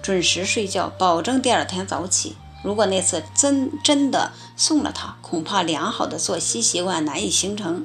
[0.00, 2.36] 准时睡觉，保证第二天早起。
[2.62, 7.84] 如果那次真真的送了他，恐怕良好的作息习惯难以形成。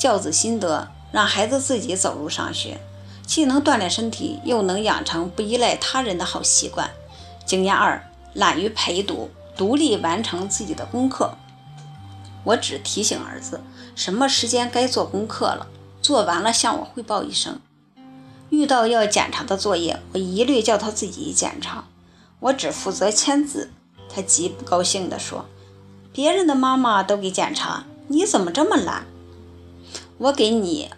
[0.00, 2.78] 教子心得：让孩子自己走路上学，
[3.26, 6.90] 既能锻炼身体，又能养成不依赖他人的好习惯。
[7.44, 11.34] 经验二：懒于陪读，独立完成自己的功课。
[12.44, 13.62] 我只提醒儿子
[13.94, 15.66] 什么时间该做功课了，
[16.02, 17.58] 做完了向我汇报一声。
[18.50, 21.84] 遇到要检查的作业，我一律叫他自己检查，
[22.40, 23.70] 我只负责签字。
[24.08, 25.46] 他极不高兴地说
[26.12, 29.06] ：“别人的妈妈都给检查，你怎么这么懒？”
[30.18, 30.90] 我给你，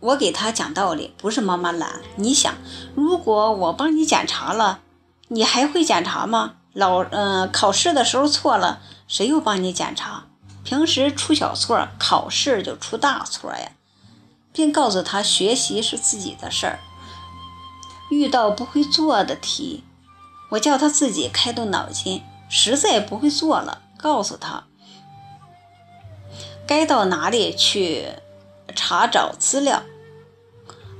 [0.00, 2.00] 我给他讲道理，不是妈妈懒。
[2.16, 2.54] 你想，
[2.94, 4.80] 如果我帮你检查了，
[5.32, 6.54] 你还会检查吗？
[6.72, 10.24] 老嗯，考试的时候错了，谁又帮你检查？
[10.64, 13.72] 平时出小错，考试就出大错呀。
[14.52, 16.80] 并告诉他，学习是自己的事儿。
[18.10, 19.84] 遇到不会做的题，
[20.50, 22.22] 我叫他自己开动脑筋。
[22.48, 24.64] 实在不会做了，告诉他
[26.66, 28.08] 该到哪里去
[28.74, 29.84] 查找资料。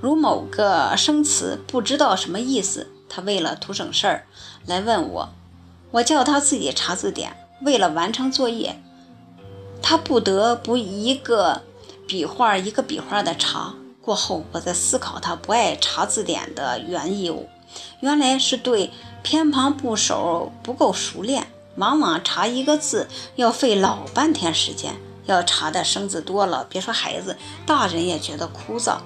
[0.01, 4.25] 如某个生词不知道什么意思，他为了图省事儿
[4.65, 5.29] 来问我，
[5.91, 7.37] 我叫他自己查字典。
[7.63, 8.81] 为了完成作业，
[9.83, 11.61] 他不得不一个
[12.09, 13.75] 笔画一个笔画的查。
[14.01, 17.47] 过后，我在思考他不爱查字典的原由，
[18.01, 18.91] 原来是对
[19.23, 24.95] 偏旁部首不够熟练，往往查一个字要费老半天时间。
[25.27, 27.37] 要查的生字多了，别说孩子，
[27.67, 28.97] 大人也觉得枯燥。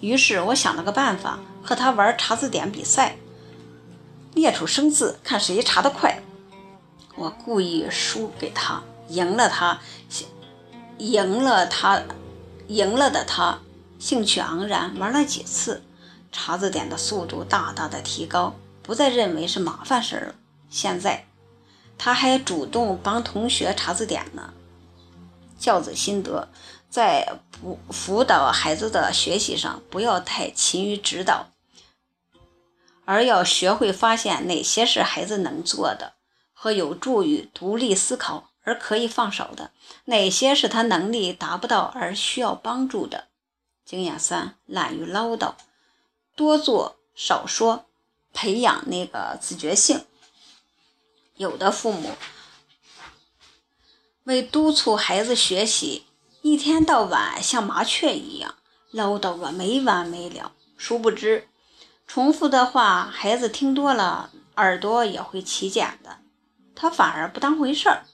[0.00, 3.16] 于是我想了个办法，和他玩查字典比赛，
[4.34, 6.22] 列出生字，看谁查得快。
[7.14, 9.80] 我故意输给他，赢了他，
[10.98, 12.02] 赢了他，
[12.68, 13.58] 赢了的他。
[13.98, 15.82] 兴趣盎然，玩了几次，
[16.32, 20.34] 查字典的速度大大的提高，不再认为是麻烦事了。
[20.68, 21.26] 现在，
[21.96, 24.52] 他还主动帮同学查字典呢。
[25.56, 26.48] 教子心得，
[26.90, 31.46] 在辅辅导孩子的学习上，不要太勤于指导，
[33.04, 36.14] 而要学会发现哪些是孩子能做的
[36.52, 39.72] 和有助于独立思考而可以放手的，
[40.04, 43.28] 哪些是他能力达不到而需要帮助的。
[43.84, 45.54] 经验三：懒于唠叨，
[46.36, 47.86] 多做少说，
[48.32, 50.04] 培养那个自觉性。
[51.36, 52.12] 有的父母
[54.24, 56.06] 为督促孩子学习，
[56.42, 58.54] 一天到晚像麻雀一样
[58.92, 60.52] 唠叨个没完没了。
[60.76, 61.48] 殊不知，
[62.06, 66.18] 重复的话，孩子听多了，耳朵也会起茧的。
[66.74, 68.04] 他反而不当回事儿。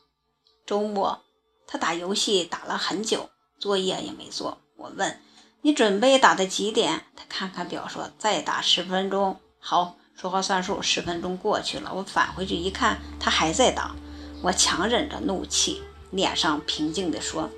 [0.67, 1.23] 周末，
[1.67, 4.59] 他打游戏打了很久，作业也没做。
[4.77, 5.21] 我问。
[5.63, 7.05] 你准备打到几点？
[7.17, 9.41] 他看看表，说再打十分钟。
[9.59, 10.81] 好，说话算数。
[10.81, 13.97] 十分钟过去了，我返回去一看，他还在打。
[14.41, 15.83] 我强忍着怒气，
[16.13, 17.51] 脸上平静地说：“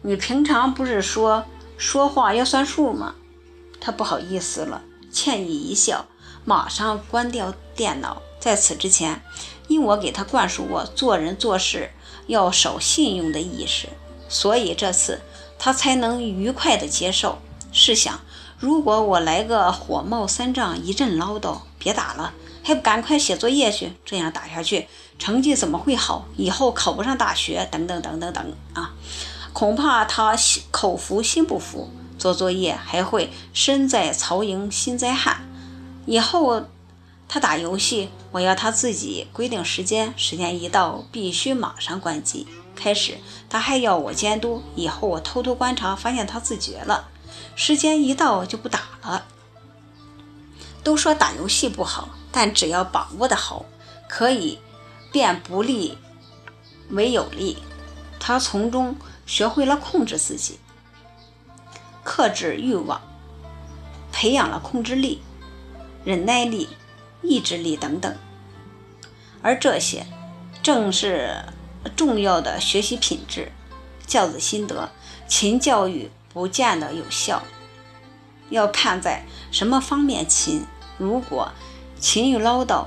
[0.00, 1.44] 你平常不是说
[1.76, 3.14] 说话要算数吗？”
[3.78, 6.06] 他不好意思了，歉意一笑，
[6.44, 8.22] 马上关掉电脑。
[8.38, 9.22] 在此之前，
[9.66, 11.90] 因我给他灌输过做人做事
[12.26, 13.88] 要守信用的意识，
[14.28, 15.20] 所以这次。
[15.60, 17.38] 他才能愉快地接受。
[17.72, 18.20] 试想，
[18.60, 22.32] 如果我来个火冒三丈，一阵唠叨，别打了，
[22.62, 23.92] 还不赶快写作业去？
[24.04, 24.86] 这样打下去，
[25.18, 26.26] 成绩怎么会好？
[26.36, 28.94] 以后考不上大学，等等等等等啊！
[29.52, 35.48] 恐怕他心口服心不服，做作业还会身在曹营心在汉。
[36.04, 36.64] 以后
[37.28, 42.46] 他打游戏，我要他自己规定时间，时间一到，必须马上关机。
[42.74, 44.62] 开始，他还要我监督。
[44.74, 47.08] 以后我偷偷观察，发现他自觉了，
[47.54, 49.24] 时间一到就不打了。
[50.82, 53.66] 都说打游戏不好，但只要把握的好，
[54.08, 54.58] 可以
[55.12, 55.98] 变不利
[56.90, 57.58] 为有利。
[58.18, 58.96] 他从中
[59.26, 60.58] 学会了控制自己，
[62.10, 62.98] 克制欲望，
[64.10, 65.20] 培养了控制力、
[66.04, 66.66] 忍耐力、
[67.20, 68.16] 意志力等等。
[69.42, 70.06] 而这些，
[70.62, 71.44] 正是。
[71.96, 73.52] 重要的学习品质，
[74.06, 74.90] 教子心得，
[75.28, 77.40] 勤教育不见得有效，
[78.50, 80.66] 要看在什么方面勤。
[80.98, 81.50] 如果
[82.00, 82.84] 勤于唠叨、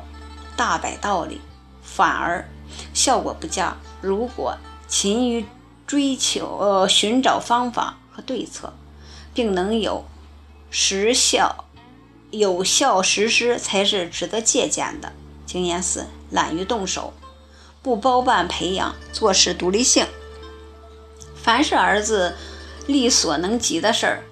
[0.57, 1.39] 大摆道理，
[1.81, 2.47] 反而
[2.93, 4.57] 效果不佳；如果
[4.87, 5.45] 勤于
[5.87, 8.71] 追求、呃寻找方法和对策，
[9.33, 10.05] 并能有
[10.69, 11.65] 实效、
[12.29, 15.13] 有效实施，才是值得借鉴的。
[15.45, 17.13] 经验四：懒于动手。
[17.83, 20.05] 不包办培养做事独立性，
[21.35, 22.35] 凡是儿子
[22.85, 24.23] 力所能及的事儿，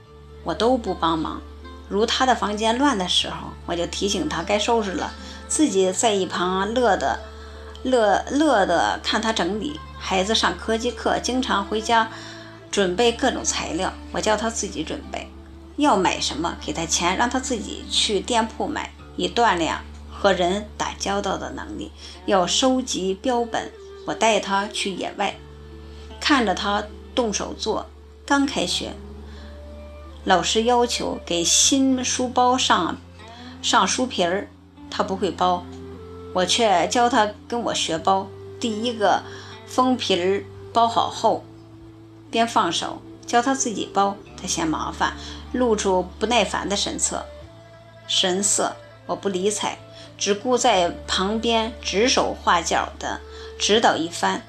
[0.44, 1.42] 我都不帮忙。
[1.88, 5.12] 如他的房间乱的时候，我就提醒他该收拾了，
[5.48, 7.20] 自己在一旁乐的
[7.82, 9.80] 乐乐的看他整理。
[9.98, 12.12] 孩子上科技课，经常回家
[12.80, 15.30] 准备各种材料，我叫他自己准备，
[15.76, 19.76] 要买什么给他钱，让他自己去店铺买，以锻炼。
[20.10, 21.92] 和人打交道的能力，
[22.26, 23.70] 要收集标本。
[24.08, 25.36] 我带他去野外，
[26.22, 26.82] 看着他
[27.14, 27.86] 动手做。
[28.26, 28.94] 刚开学，
[30.24, 32.96] 老师要求给新书包上
[33.62, 34.48] 上书皮儿，
[34.90, 35.66] 他不会包，
[36.34, 38.26] 我却教他跟我学包。
[38.58, 39.22] 第一个
[39.68, 41.44] 封皮儿包好后，
[42.32, 44.16] 便放手，教他自己包。
[44.42, 45.14] 他嫌麻烦，
[45.52, 47.26] 露出不耐烦的神色。
[48.08, 48.76] 神色，
[49.06, 49.78] 我不理睬，
[50.18, 53.20] 只顾在旁边指手画脚的
[53.60, 54.44] 指导一番，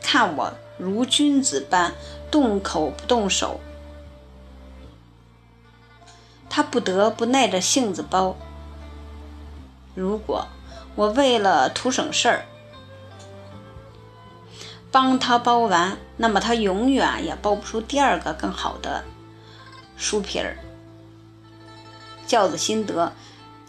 [0.00, 1.92] 看我如君子般
[2.30, 3.60] 动口不动手。
[6.48, 8.36] 他不得不耐着性子包。
[9.94, 10.46] 如果
[10.94, 12.46] 我为了图省事儿，
[14.90, 19.04] 帮他包完，那么他永远也包不出第二个更好的
[19.96, 20.56] 书皮儿。
[22.26, 23.12] 教子心得：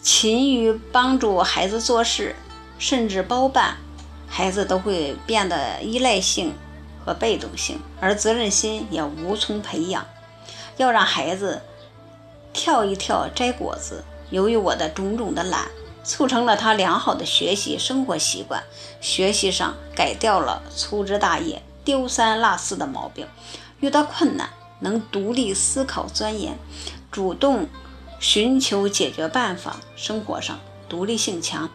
[0.01, 2.36] 勤于帮助孩子做事，
[2.78, 3.78] 甚至包办，
[4.28, 6.53] 孩子都会变得依赖性
[7.05, 10.05] 和被动性，而责任心也无从培养。
[10.78, 11.61] 要让孩子
[12.53, 15.67] 跳一跳摘果子，由于我的种种的懒。
[16.10, 18.64] 促成了他良好的学习生活习惯，
[18.99, 23.28] 学习上改掉了粗枝大叶、丢三落四的毛病。
[23.80, 24.49] 遇到困难
[24.80, 26.57] 能独立思考、钻研，
[27.12, 27.70] 主动
[28.20, 29.76] 寻求解决办法。
[29.95, 31.70] 生活上独立性强，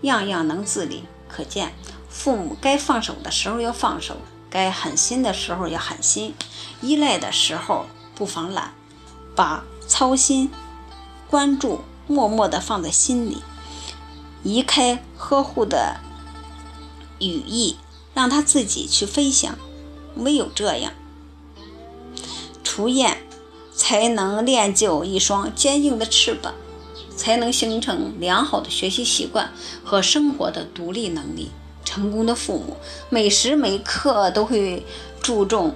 [0.00, 1.04] 样样能自理。
[1.28, 1.72] 可见
[2.10, 4.16] 父母该放手的时候要放手，
[4.50, 6.34] 该狠心的时候要狠心，
[6.82, 8.74] 依赖的时候不妨懒，
[9.36, 10.50] 把操心、
[11.30, 13.44] 关注默默地放在心里。
[14.46, 15.96] 移开呵护的
[17.18, 17.78] 羽翼，
[18.14, 19.58] 让它自己去飞翔。
[20.14, 20.92] 唯有这样，
[22.62, 23.26] 雏燕
[23.74, 26.54] 才能练就一双坚硬的翅膀，
[27.16, 31.50] 才能形成良好的学习习惯和生活的独立能力。
[31.84, 32.76] 成功的父母
[33.08, 34.84] 每时每刻都会
[35.20, 35.74] 注重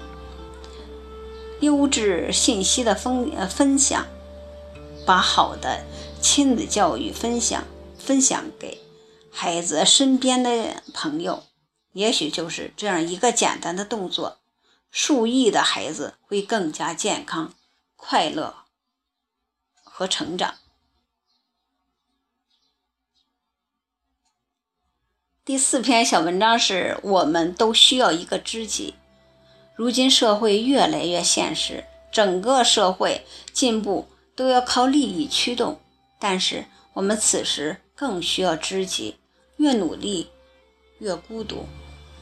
[1.60, 4.06] 优质信息的分呃分享，
[5.04, 5.80] 把好的
[6.20, 7.64] 亲子教育分享。
[8.00, 8.80] 分享给
[9.30, 11.44] 孩子身边的朋友，
[11.92, 14.38] 也许就是这样一个简单的动作，
[14.90, 17.54] 数亿的孩子会更加健康、
[17.94, 18.64] 快乐
[19.84, 20.56] 和成长。
[25.44, 28.94] 第四篇小文章是我们都需要一个知己。
[29.76, 35.80] 如今社会越来越现实，整个社会进步都要靠利益驱动，
[36.18, 37.80] 但是我们此时。
[38.00, 39.16] 更需要知己，
[39.58, 40.30] 越努力
[41.00, 41.66] 越孤独，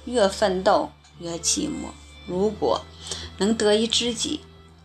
[0.07, 1.91] 越奋斗越寂寞。
[2.27, 2.85] 如果
[3.37, 4.41] 能得一知己，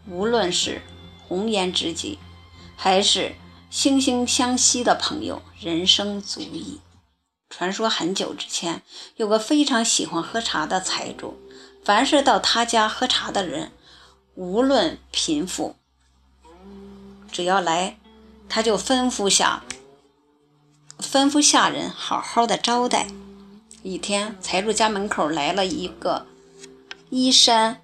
[0.08, 0.84] 无论是
[1.28, 2.20] 红颜知己，
[2.76, 3.34] 还是
[3.72, 6.80] 惺惺相惜的朋友，人生足矣。
[7.50, 8.84] 传说很久之前，
[9.16, 11.40] 有个非常喜欢喝茶的财主，
[11.84, 13.72] 凡是到他家喝茶的人，
[14.36, 15.76] 无论贫富，
[17.32, 17.98] 只要来，
[18.48, 19.64] 他就吩咐下。
[21.04, 23.08] 吩咐下人好好的招待。
[23.84, 26.26] 一天，财主家门口来了一个
[27.10, 27.82] 衣衫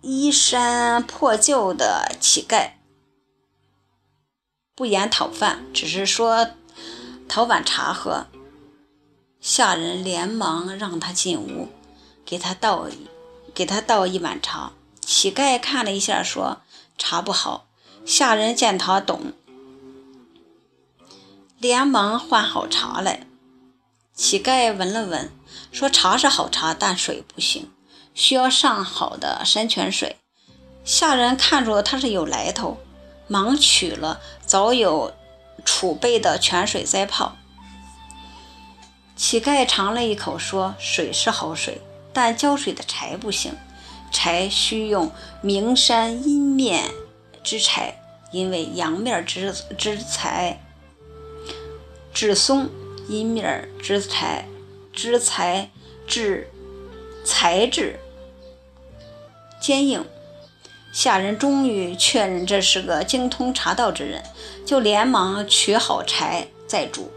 [0.00, 2.70] 衣衫破旧的乞丐，
[4.74, 6.48] 不言讨饭，只是说
[7.28, 8.26] 讨碗茶喝。
[9.40, 11.68] 下人连忙让他进屋，
[12.24, 12.88] 给他倒
[13.54, 14.72] 给他倒一碗茶。
[15.00, 16.62] 乞丐看了一下，说
[16.96, 17.66] 茶不好。
[18.04, 19.32] 下人见他懂。
[21.60, 23.26] 连忙换好茶来。
[24.14, 25.32] 乞丐闻了闻，
[25.72, 27.72] 说：“茶是好茶，但水不行，
[28.14, 30.16] 需要上好的山泉水。”
[30.84, 32.78] 下人看出他是有来头，
[33.26, 35.12] 忙取了早有
[35.64, 37.36] 储备的泉水再泡。
[39.16, 41.80] 乞丐尝了一口，说：“水是好水，
[42.12, 43.52] 但浇水的柴不行，
[44.12, 45.10] 柴需用
[45.42, 46.88] 名山阴面
[47.42, 48.00] 之柴，
[48.30, 50.60] 因为阳面之之柴。”
[52.12, 52.68] 质松，
[53.08, 54.48] 阴面之材，
[54.92, 55.70] 之材
[56.06, 56.48] 质
[57.24, 57.98] 材质
[59.60, 60.04] 坚硬。
[60.92, 64.22] 下人终于确认这是个精通茶道之人，
[64.64, 67.10] 就连忙取好柴再煮，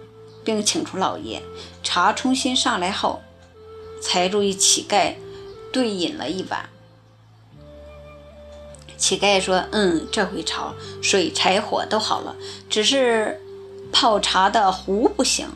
[0.44, 1.42] 并请出老爷。
[1.82, 3.22] 茶重新上来后，
[4.02, 5.16] 财主与乞丐
[5.72, 6.70] 对饮了一碗。
[8.98, 12.36] 乞丐说：“嗯，这回茶水、柴火都好了，
[12.70, 13.42] 只是……”
[13.92, 15.50] 泡茶的壶不行，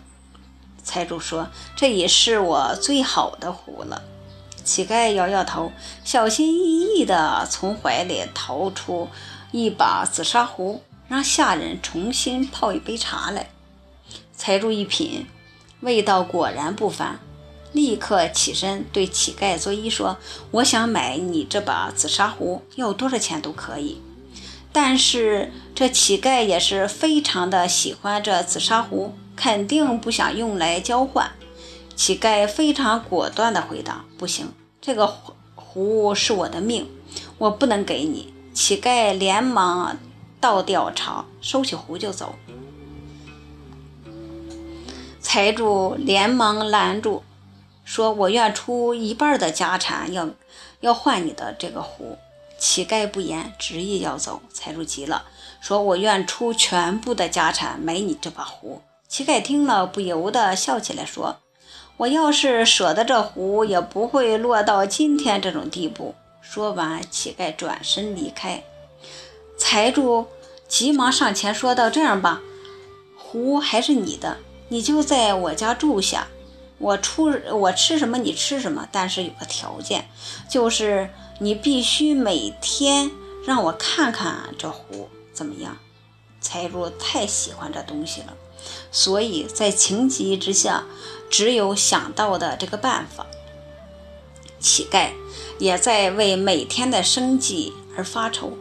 [0.84, 4.04] 财主说：“这也是我最好的壶了。”
[4.64, 5.72] 乞丐摇摇头，
[6.04, 9.08] 小心翼翼地从怀里掏出
[9.52, 13.50] 一把紫砂壶，让下人重新泡一杯茶来。
[14.36, 15.28] 财主一品，
[15.82, 17.20] 味道果然不凡，
[17.72, 20.18] 立刻起身对乞丐作揖说
[20.52, 24.02] ：“我想买你这把紫砂壶，要多少钱都可以。”
[24.78, 31.32] 但是这乞丐也是非常的喜欢这紫砂壶，肯定不想用来交换。
[31.96, 34.52] 乞丐非常果断地回答：“不行，
[34.82, 35.08] 这个
[35.56, 36.90] 壶是我的命，
[37.38, 39.98] 我不能给你。”乞丐连忙
[40.42, 42.36] 倒掉茶，收起壶就走。
[45.22, 47.24] 财主连忙拦住，
[47.86, 50.30] 说：“我愿出一半的家产，要
[50.82, 52.18] 要换你的这个壶。”
[52.58, 54.42] 乞丐不言，执意要走。
[54.52, 55.26] 财主急了，
[55.62, 61.38] 说：“我愿出全部的家产买你这把壶。”乞丐听了，不由得笑起来，说
[61.98, 68.64] ：“我要是舍得这壶，也不会落到今天这种地步。”说完，乞丐转身离开。
[69.58, 70.28] 财主
[70.68, 72.42] 急忙上前说道：“这样吧，
[73.18, 74.38] 壶还是你的，
[74.70, 76.28] 你就在我家住下。
[76.78, 80.10] 我出我吃什么你吃什么，但是有个条件，
[80.50, 81.10] 就是
[81.40, 83.12] 你必须每天
[83.46, 85.78] 让我看看这壶，怎么样？”
[86.40, 88.36] 财主太喜欢这东西了，
[88.92, 90.84] 所以在情急之下，
[91.30, 93.26] 只有想到的这个办法。
[94.60, 95.12] 乞丐
[95.60, 98.58] 也在为每天的生计而发愁，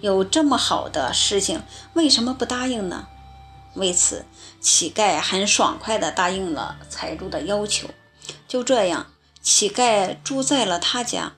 [0.00, 1.62] 有这么好的事情，
[1.94, 3.06] 为什么不答应呢？
[3.74, 4.24] 为此，
[4.60, 7.88] 乞丐很爽快地答应了财主的要求。
[8.48, 9.06] 就这样，
[9.42, 11.32] 乞丐住在了他家，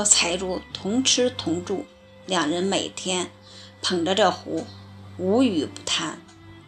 [0.00, 1.84] 和财主同吃同住，
[2.24, 3.30] 两人每天
[3.82, 4.64] 捧着这壶，
[5.18, 6.18] 无语不谈，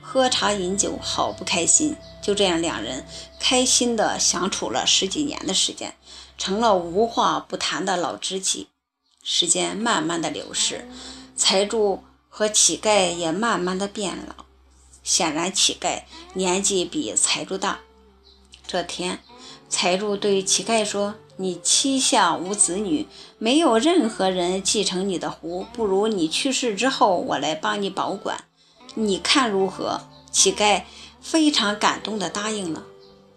[0.03, 1.97] 喝茶饮酒，好不开心。
[2.21, 3.07] 就这样，两人
[3.41, 5.95] 开心的相处了十几年的时间，
[6.37, 8.69] 成了无话不谈的老知己。
[9.23, 10.87] 时间慢慢的流逝，
[11.35, 14.45] 财主和乞丐也慢慢的变老。
[15.03, 16.03] 显然，乞丐
[16.35, 17.81] 年纪比财主大。
[18.67, 19.21] 这天，
[19.71, 23.07] 财主对乞丐说：“你膝下无子女，
[23.39, 28.45] 没有任何人继承你的壶，不如你去世之后，我来帮你保管，
[28.95, 30.85] 你看如何？”乞丐。
[31.25, 32.83] 非常感动的答应了。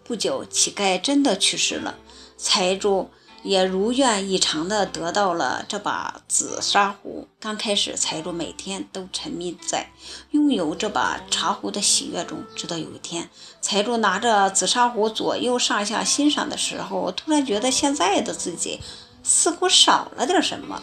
[0.02, 1.96] 不久，乞丐真的去世了，
[2.36, 3.10] 财主
[3.46, 7.28] 也如愿以偿地得到了这把紫砂壶。
[7.38, 9.90] 刚开始，财主每天都沉迷在
[10.32, 13.30] 拥有这把茶壶的喜悦中，直到有一天，
[13.60, 18.80] 财主拿着紫砂壶左右上下欣赏的时候，突然觉得现在的自己
[19.22, 20.82] 似乎少了点什么。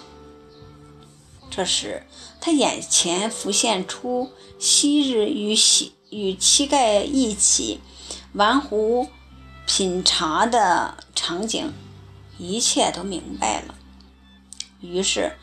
[1.51, 2.03] 这时，
[2.39, 5.93] 他眼前浮现出昔日与喜。
[6.15, 7.79] 与乞丐一起
[8.33, 9.07] 玩壶
[9.65, 11.73] 品茶的场景，
[12.37, 13.75] 一切都明白了。
[14.81, 15.33] 于是，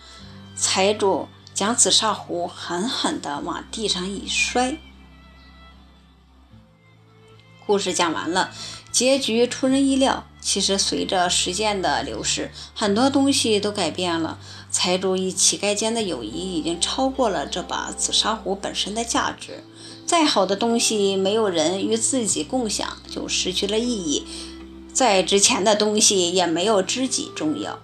[0.54, 4.76] 财主将紫砂壶狠狠地往地上一摔。
[7.66, 8.50] 故事讲完了，
[8.90, 10.26] 结局出人意料。
[10.40, 14.38] 其实，随着时间的流逝，很多东西都改变了。
[14.70, 19.62] 财主与乞丐间的友谊已经超过了这把紫砂壶本身的价值。
[20.06, 24.24] 再好的东西，没有人与自己共享，就失去了意义；
[24.92, 27.78] 再值钱的东西，也没有知己重要。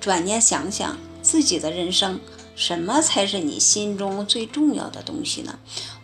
[0.00, 2.20] 转念想想，自己的人生，
[2.56, 5.58] 什么才是你心中最重要的东西呢？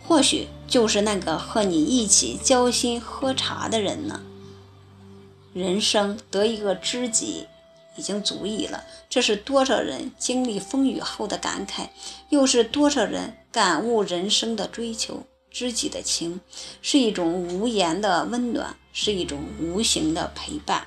[0.07, 4.21] 或许就是那个和你一起交心喝茶的人呢。
[5.53, 7.47] 人生得一个知己。
[7.97, 11.87] 已经足以了，这是多少人经历风雨后的感慨，
[12.27, 15.23] 又是多少人感悟人生的追求。
[15.55, 16.41] 知己的情
[16.81, 20.85] 是一种无言的温暖，是一种无形的陪伴。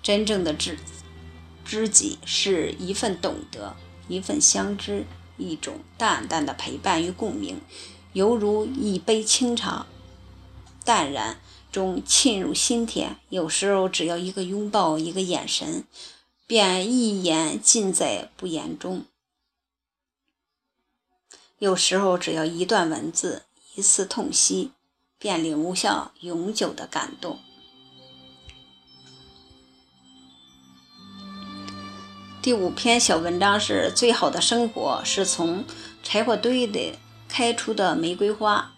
[0.00, 0.78] 真正的知
[1.64, 3.74] 知己是一份懂得，
[4.06, 5.04] 一份相知，
[5.36, 7.60] 一种淡淡的陪伴与共鸣，
[8.12, 9.86] 犹如一杯清茶，
[10.84, 11.40] 淡然。
[11.72, 15.82] 中沁入心田，有时候只要一个拥抱，一个眼神，
[16.46, 19.00] 便一言尽在不言中；
[21.58, 23.42] 有时候只要一段文字，
[23.76, 24.70] 一次痛惜，
[25.18, 27.40] 便留下永久的感动。
[32.40, 35.64] 第五篇小文章是最好的生活是从
[36.04, 36.94] 柴火堆里
[37.28, 38.70] 开出的玫瑰花。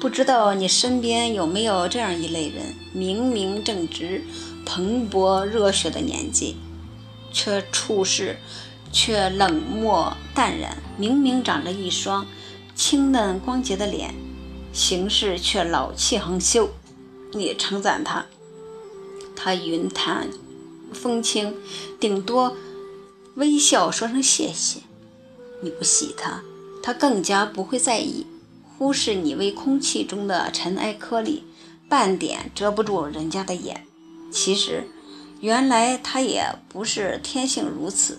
[0.00, 4.24] 不知道你身边有没有这样一类人，明明正值
[4.66, 6.56] 蓬勃热血的年纪，
[7.30, 8.40] 却处事
[8.92, 12.26] 却冷漠淡然；明明长着一双
[12.74, 14.14] 清嫩光洁的脸，
[14.72, 16.70] 行事却老气横秋。
[17.32, 18.26] 你称赞他，
[19.36, 20.28] 他云淡
[20.92, 21.54] 风轻，
[22.00, 22.56] 顶多
[23.36, 24.80] 微笑说声谢谢；
[25.62, 26.42] 你不喜他，
[26.82, 28.26] 他更加不会在意。
[28.76, 31.44] 忽视你为空气中的尘埃颗粒，
[31.88, 33.86] 半点遮不住人家的眼。
[34.32, 34.88] 其实，
[35.40, 38.18] 原来他也不是天性如此。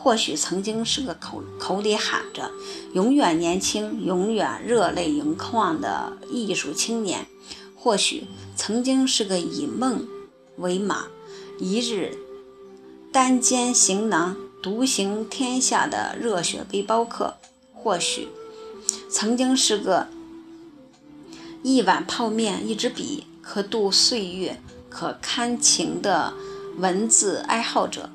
[0.00, 2.52] 或许曾经是个口口里喊着
[2.94, 7.24] “永远年轻，永远热泪盈眶”的艺术青年；
[7.76, 10.06] 或许曾经是个以梦
[10.56, 11.08] 为马，
[11.58, 12.16] 一日
[13.12, 17.34] 单肩行囊，独行天下的热血背包客；
[17.74, 18.28] 或许
[19.10, 20.06] 曾经是个
[21.64, 26.32] 一碗泡面、一支笔可度岁月、可堪情的
[26.76, 28.08] 文字爱好者。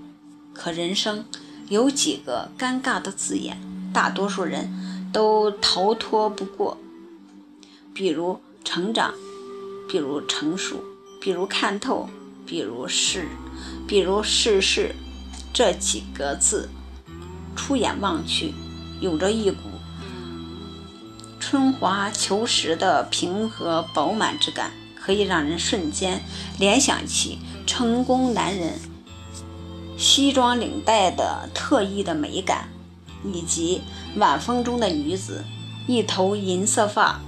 [0.54, 1.26] 可人生。
[1.74, 3.58] 有几个尴尬的字眼，
[3.92, 4.72] 大多数人
[5.12, 6.78] 都逃脱不过，
[7.96, 9.12] 比如成长，
[9.90, 10.84] 比如成熟，
[11.20, 12.08] 比如看透，
[12.46, 13.28] 比如是，
[13.88, 14.94] 比如世事，
[15.52, 16.70] 这几个字，
[17.56, 18.54] 出眼望去，
[19.02, 19.58] 有着一股
[21.40, 26.22] 春华秋实的平和饱满之感，可以让人瞬间
[26.60, 28.80] 联想起成功男人。
[29.98, 32.70] 西装领带的特异的美感，
[33.24, 33.82] 以及
[34.18, 35.44] 晚风中的女子
[35.88, 37.20] 一头银色发，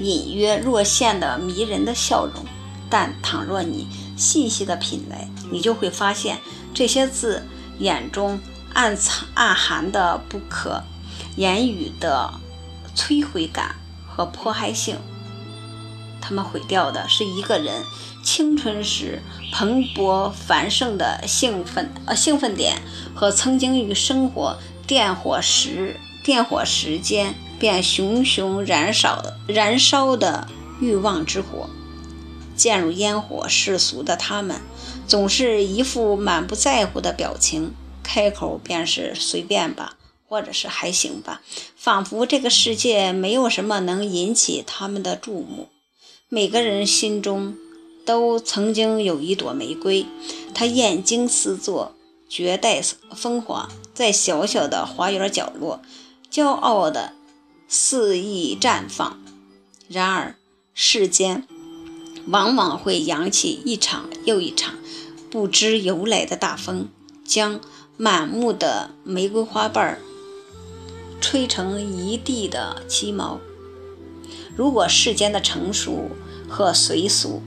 [0.00, 2.44] 隐约若现的迷人的笑容。
[2.88, 6.38] 但倘若你细细的品来，你就会发现
[6.72, 7.44] 这些字
[7.80, 8.38] 眼中
[8.72, 10.82] 暗藏暗含的不可
[11.34, 12.32] 言语的
[12.94, 13.74] 摧毁感
[14.06, 14.96] 和迫害性。
[16.26, 17.84] 他们毁掉的是一个人。
[18.24, 19.22] 青春时
[19.52, 22.82] 蓬勃繁盛的兴奋，呃，兴奋点
[23.14, 30.48] 和曾经与生活电火时电火时间便熊熊燃烧燃烧的
[30.80, 31.70] 欲望之火，
[32.56, 34.60] 渐入烟火世俗的他们，
[35.06, 39.94] 总是一副满不在乎的表情，开口便是随便吧，
[40.28, 41.42] 或者是还行吧，
[41.76, 45.68] 仿佛这个世界没有什么能引起他们的注目。
[46.28, 47.54] 每个人心中。
[48.06, 50.06] 都曾经有一朵玫瑰，
[50.54, 51.96] 它艳惊四座，
[52.28, 52.80] 绝代
[53.16, 55.82] 风华，在小小的花园角落，
[56.30, 57.14] 骄傲的
[57.66, 59.18] 肆意绽放。
[59.88, 60.36] 然而，
[60.72, 61.48] 世间
[62.28, 64.76] 往往会扬起一场又一场
[65.28, 66.88] 不知由来的大风，
[67.24, 67.60] 将
[67.96, 69.98] 满目的玫瑰花瓣
[71.20, 73.40] 吹成一地的鸡毛。
[74.56, 76.10] 如果世间的成熟
[76.48, 77.42] 和随俗，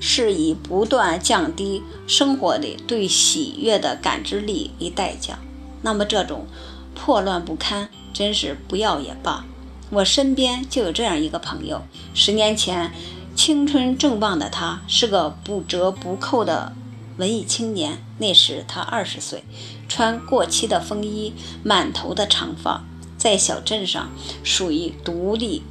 [0.00, 5.38] 是以不断降低生活里对喜悦的感知力为代价，
[5.82, 6.46] 那么这种
[6.94, 9.44] 破乱不堪，真是不要也罢。
[9.90, 11.82] 我身边就有这样一个朋友，
[12.14, 12.92] 十年前
[13.34, 16.72] 青春正旺的他是个不折不扣的
[17.18, 19.44] 文艺青年，那时他二十岁，
[19.86, 22.84] 穿过期的风衣，满头的长发，
[23.18, 24.10] 在小镇上
[24.42, 25.62] 属于独立、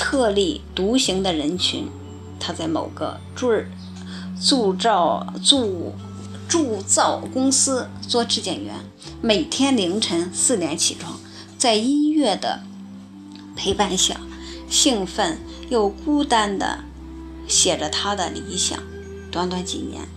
[0.00, 1.86] 特立独行的人群。
[2.40, 3.52] 他在某个铸
[4.40, 5.92] 铸造铸
[6.48, 8.76] 铸造公司做质检员，
[9.20, 11.20] 每天凌晨四点起床，
[11.58, 12.60] 在音乐的
[13.54, 14.18] 陪伴下，
[14.70, 15.38] 兴奋
[15.68, 16.78] 又孤单地
[17.46, 18.82] 写着他的理想。
[19.30, 20.08] 短短几年，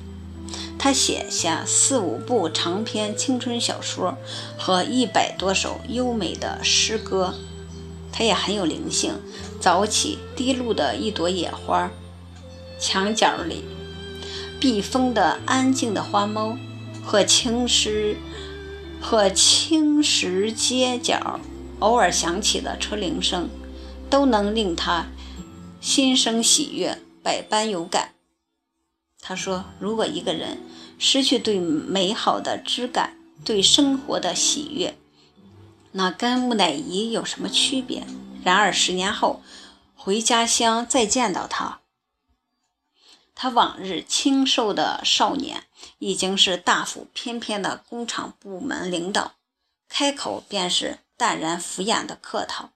[0.80, 4.18] 他写下四五部长篇青春小说
[4.58, 7.36] 和一百多首优美的诗歌。
[8.16, 9.16] 他也很有灵性，
[9.64, 11.90] 早起滴露的一朵野花。
[12.78, 13.64] 墙角里，
[14.60, 16.58] 避风的安静的花猫，
[17.02, 18.18] 和青石
[19.00, 21.40] 和青石街角
[21.80, 23.48] 偶尔响起的车铃声，
[24.10, 25.06] 都能令他
[25.80, 28.16] 心生喜悦，百般有感。
[29.22, 30.58] 他说：“如果一个人
[31.00, 34.98] 失去对美好的知感，对生活的喜悦，
[35.94, 38.04] 那跟木乃伊有什么区别？”
[38.44, 39.42] 然而十年后
[39.96, 41.80] 回家乡再见到他。
[43.36, 45.64] 他往日清瘦的少年，
[46.00, 49.34] 已经是大腹翩翩的工厂部门领导，
[49.90, 52.70] 开口便是淡然敷衍的客套，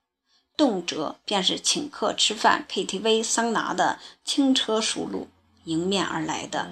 [0.56, 5.28] 动辄便是请客吃饭、KTV、桑拿的轻车熟路。
[5.66, 6.72] 迎面而来的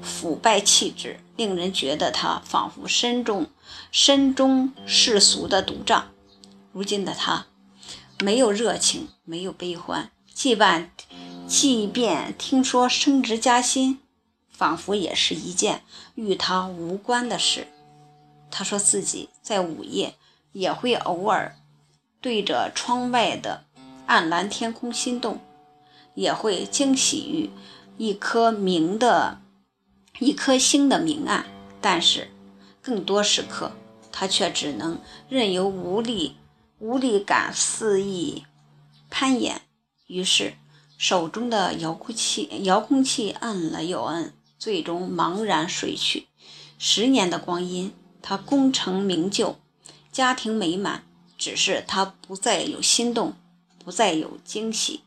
[0.00, 3.50] 腐败气质，令人觉得他仿佛身中
[3.90, 6.04] 身中世俗的毒瘴。
[6.70, 7.46] 如今的他，
[8.20, 10.90] 没有热情，没有悲欢，即便。
[11.46, 14.00] 即便听说升职加薪，
[14.50, 15.82] 仿佛也是一件
[16.16, 17.68] 与他无关的事。
[18.50, 20.16] 他说自己在午夜
[20.52, 21.56] 也会偶尔
[22.20, 23.64] 对着窗外的
[24.06, 25.38] 暗蓝天空心动，
[26.14, 27.50] 也会惊喜于
[27.96, 29.40] 一颗明的、
[30.18, 31.46] 一颗星的明暗。
[31.80, 32.32] 但是，
[32.82, 33.70] 更多时刻，
[34.10, 34.98] 他却只能
[35.28, 36.34] 任由无力、
[36.78, 38.44] 无力感肆意
[39.10, 39.62] 攀岩。
[40.06, 40.54] 于是。
[40.98, 46.26] 手中的遥控器，遥控器摁了又摁，最终茫然睡去。
[46.78, 49.58] 十年的光阴他功成名就，
[50.10, 51.04] 家庭美满，
[51.36, 53.34] 只是他不再有心动，
[53.84, 55.02] 不再有惊喜。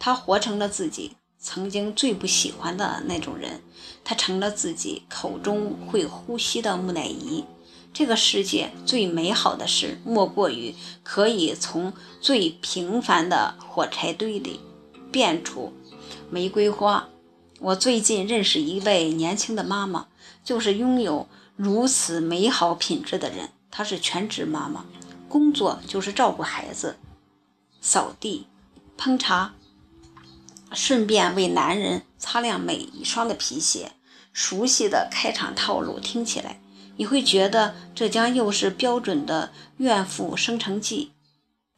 [0.00, 3.62] 他活成了自己曾经最不喜欢的那种人，
[4.02, 7.44] 他成了自己口中会呼吸的木乃伊。
[7.92, 14.60] 这个世界最美好的事，莫过于可以从最平凡的火柴堆里
[15.10, 15.72] 变出
[16.30, 17.08] 玫瑰花。
[17.58, 20.06] 我最近认识一位年轻的妈妈，
[20.44, 23.50] 就是拥有如此美好品质的人。
[23.70, 24.84] 她是全职妈妈，
[25.28, 26.96] 工作就是照顾孩子、
[27.80, 28.46] 扫地、
[28.96, 29.54] 烹茶。
[30.72, 33.92] 顺便为男人擦亮每一双的皮鞋。
[34.32, 36.60] 熟悉的开场套路，听起来
[37.00, 41.12] 你会觉得这将又是标准的怨妇生成记，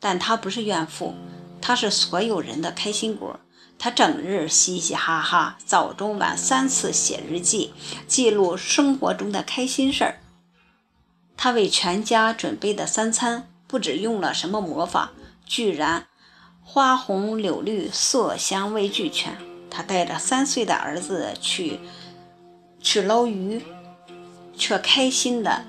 [0.00, 1.14] 但她不是怨妇，
[1.60, 3.38] 她是所有人的开心果。
[3.78, 7.72] 她整日嘻嘻哈哈，早中晚三次写日记，
[8.08, 10.18] 记录生活中的开心事儿。
[11.36, 15.12] 她为全家准备的三餐，不知用了什么魔法，
[15.46, 16.08] 居然。
[16.64, 19.38] 花红柳绿，色香味俱全。
[19.70, 21.78] 她带着三岁的儿子去
[22.80, 23.62] 去捞鱼，
[24.62, 25.64] 却开心的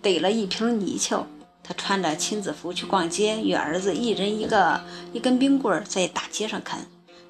[0.00, 1.26] 逮了一瓶泥鳅。
[1.62, 4.82] 他穿着亲子服去逛街，与儿子一人一个
[5.12, 6.80] 一根冰棍在大街上啃。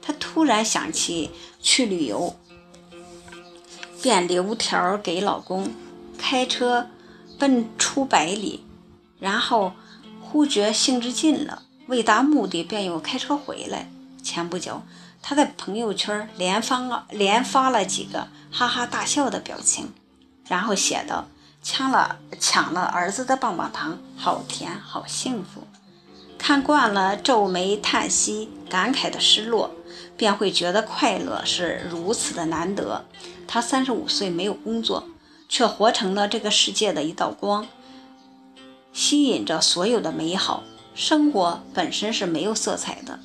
[0.00, 1.30] 他突然想起
[1.60, 2.36] 去旅游，
[4.00, 5.72] 便留条给老公，
[6.16, 6.86] 开车
[7.40, 8.64] 奔出百里，
[9.18, 9.72] 然后
[10.20, 11.64] 忽觉兴致尽了。
[11.88, 13.90] 未达目的，便又开车回来。
[14.22, 14.82] 前不久，
[15.20, 19.92] 他在朋友圈连发连发了几个哈哈大笑的表情，
[20.50, 21.28] 然后写道
[21.62, 25.62] ：“抢了抢了儿子的棒棒糖，好甜，好幸福。”
[26.36, 29.70] 看惯了皱眉叹息、感慨的失落，
[30.16, 33.04] 便会觉得快乐是如此的难得。
[33.46, 35.04] 他三十五岁没有工作，
[35.48, 37.68] 却活成了这个世界的一道光，
[38.92, 40.64] 吸引着所有的美好。
[40.96, 43.20] 生活本身是没有色彩的，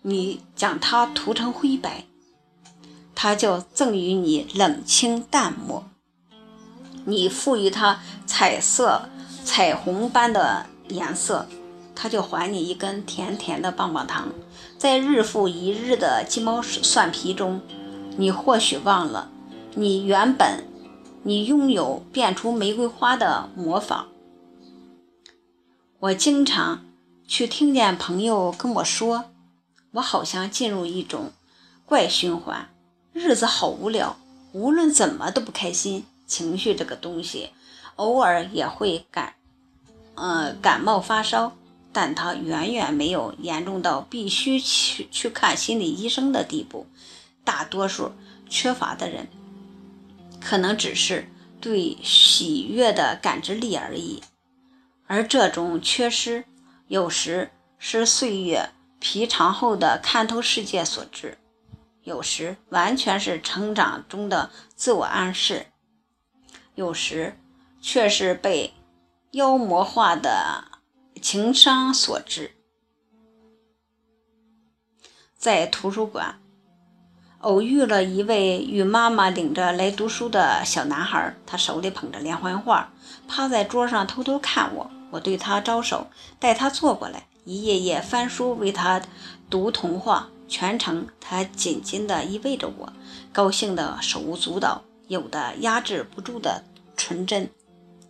[0.00, 2.06] 你将它涂成灰白，
[3.14, 5.84] 它就赠予你冷清淡漠；
[7.04, 9.08] 你赋予它彩色、
[9.44, 11.46] 彩虹般的颜色，
[11.94, 14.28] 它就还你一根甜甜的棒棒糖。
[14.78, 17.60] 在日复一日的鸡毛蒜皮中，
[18.16, 19.30] 你或许忘了，
[19.74, 20.64] 你原本
[21.22, 24.06] 你拥有变出玫瑰花的魔法。
[26.00, 26.84] 我经常。
[27.24, 29.24] 去听见朋友跟我说，
[29.92, 31.32] 我好像进入一种
[31.86, 32.68] 怪循环，
[33.14, 34.16] 日子好无聊，
[34.52, 36.04] 无论怎么都不开心。
[36.32, 37.50] 情绪这个东西，
[37.96, 39.34] 偶尔也会感，
[40.14, 41.54] 呃，感冒发烧，
[41.92, 46.86] 但它远远没有严重到必须去去看心理医生的地步。
[47.44, 48.12] 大多数
[48.48, 49.28] 缺乏的人，
[50.40, 51.28] 可能只是
[51.60, 54.22] 对喜悦的感知力而已，
[55.06, 56.46] 而这种缺失。
[56.88, 58.70] 有时是岁月
[59.00, 61.36] 皮长后的看透世界所致，
[62.04, 65.66] 有时完全是成长中的自我暗示，
[66.74, 67.38] 有时
[67.80, 68.72] 却是被
[69.32, 70.64] 妖魔化的
[71.20, 72.52] 情商所致。
[75.36, 76.40] 在图书馆
[77.40, 82.92] 偶遇了一位与妈妈领着来读书的小男孩，他手里捧着连环画，
[83.26, 84.90] 趴在桌上偷偷看我。
[85.10, 86.06] 我对他招手，
[86.38, 89.02] 带他坐过来，一页页翻书，为他
[89.50, 90.28] 读童话。
[90.48, 92.92] 全程他紧紧地依偎着我，
[93.32, 94.82] 高兴的手舞足蹈，
[95.12, 96.64] 有的压制不住的
[96.96, 97.50] 纯真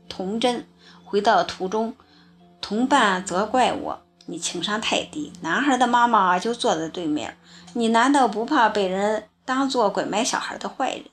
[0.08, 0.66] 童真。
[1.04, 1.94] 回到途中，
[2.60, 7.36] 同伴责怪我：“你情商太低。”男孩的妈妈就坐在对面，
[7.74, 11.04] 你难道不怕被人当做拐卖小孩的坏人？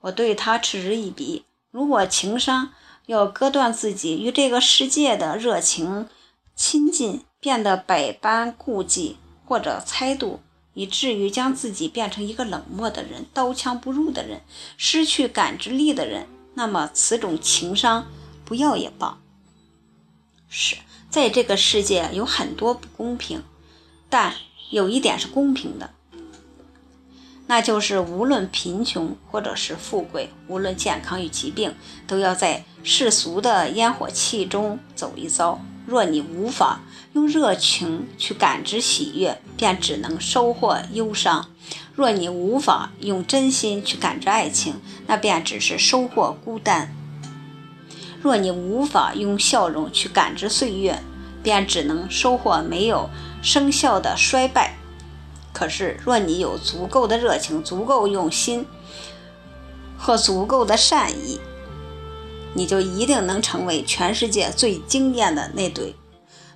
[0.00, 2.70] 我对他嗤之以鼻：“如果情商……”
[3.06, 6.08] 要割断自己与这个世界的热情
[6.56, 10.40] 亲近，变得百般顾忌或者猜度，
[10.74, 14.42] 以至于将自己变成一个冷漠的人、刀枪不入的人、
[14.76, 18.06] 失去感知力的人，那么此种情商
[18.44, 19.18] 不要也罢。
[20.48, 20.76] 是
[21.08, 23.42] 在这个世界有很多不公平，
[24.08, 24.34] 但
[24.70, 25.90] 有一点是公平的。
[27.46, 31.74] 那就是无论贫穷或者是富贵，无论健康与疾病，
[32.06, 35.60] 都要在世俗的烟火气中走一遭。
[35.86, 36.80] 若你无法
[37.14, 41.46] 用热情去感知喜悦，便只能收获忧伤；
[41.94, 44.74] 若你无法用真心去感知爱情，
[45.06, 46.88] 那便只是收获孤单；
[48.20, 51.00] 若你无法用笑容去感知岁月，
[51.40, 53.08] 便只能收获没有
[53.40, 54.74] 生效的衰败。
[55.52, 58.66] 可是，若你有足够的热情、足够用心
[59.96, 61.38] 和足够的善意，
[62.54, 65.94] 你就一定能成为全世界最惊艳的那对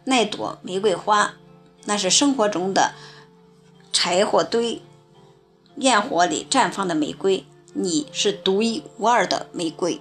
[0.08, 1.34] 那朵玫瑰花。
[1.84, 2.94] 那是生活中的
[3.92, 4.80] 柴火堆、
[5.76, 7.44] 焰火里绽放的玫瑰。
[7.74, 10.00] 你是独一无二的玫瑰。